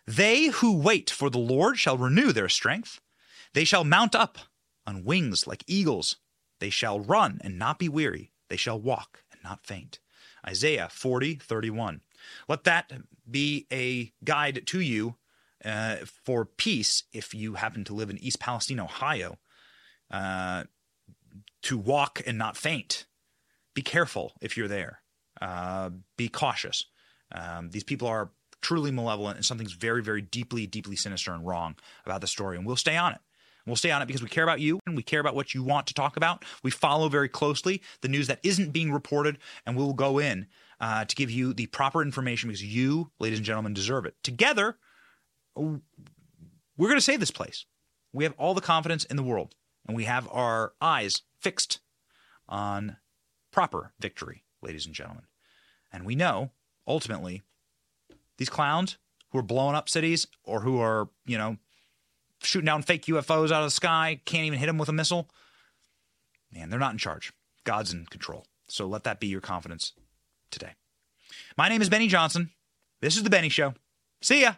[0.06, 3.00] They who wait for the Lord shall renew their strength.
[3.52, 4.38] They shall mount up
[4.86, 6.16] on wings like eagles.
[6.60, 8.32] They shall run and not be weary.
[8.48, 9.98] They shall walk and not faint.
[10.46, 12.00] Isaiah 40, 31.
[12.48, 12.92] Let that
[13.30, 15.16] be a guide to you
[15.64, 19.38] uh, for peace if you happen to live in East Palestine, Ohio,
[20.10, 20.64] uh,
[21.64, 23.06] to walk and not faint.
[23.74, 25.02] Be careful if you're there.
[25.40, 26.84] Uh, be cautious.
[27.32, 31.76] Um, these people are truly malevolent, and something's very, very deeply, deeply sinister and wrong
[32.06, 33.18] about the story, and we'll stay on it.
[33.66, 35.62] We'll stay on it because we care about you and we care about what you
[35.62, 36.44] want to talk about.
[36.62, 40.46] We follow very closely the news that isn't being reported, and we'll go in
[40.80, 44.16] uh, to give you the proper information because you, ladies and gentlemen, deserve it.
[44.22, 44.76] Together,
[45.56, 45.80] we're
[46.78, 47.64] going to save this place.
[48.12, 49.54] We have all the confidence in the world,
[49.86, 51.78] and we have our eyes fixed
[52.48, 52.96] on
[53.52, 55.24] proper victory, ladies and gentlemen.
[55.92, 56.50] And we know,
[56.88, 57.42] ultimately,
[58.38, 58.96] these clowns
[59.30, 61.58] who are blowing up cities or who are, you know,
[62.40, 65.28] shooting down fake UFOs out of the sky, can't even hit them with a missile.
[66.52, 67.32] Man, they're not in charge.
[67.64, 68.46] God's in control.
[68.68, 69.92] So let that be your confidence
[70.50, 70.72] today.
[71.56, 72.50] My name is Benny Johnson.
[73.00, 73.74] This is The Benny Show.
[74.22, 74.54] See ya.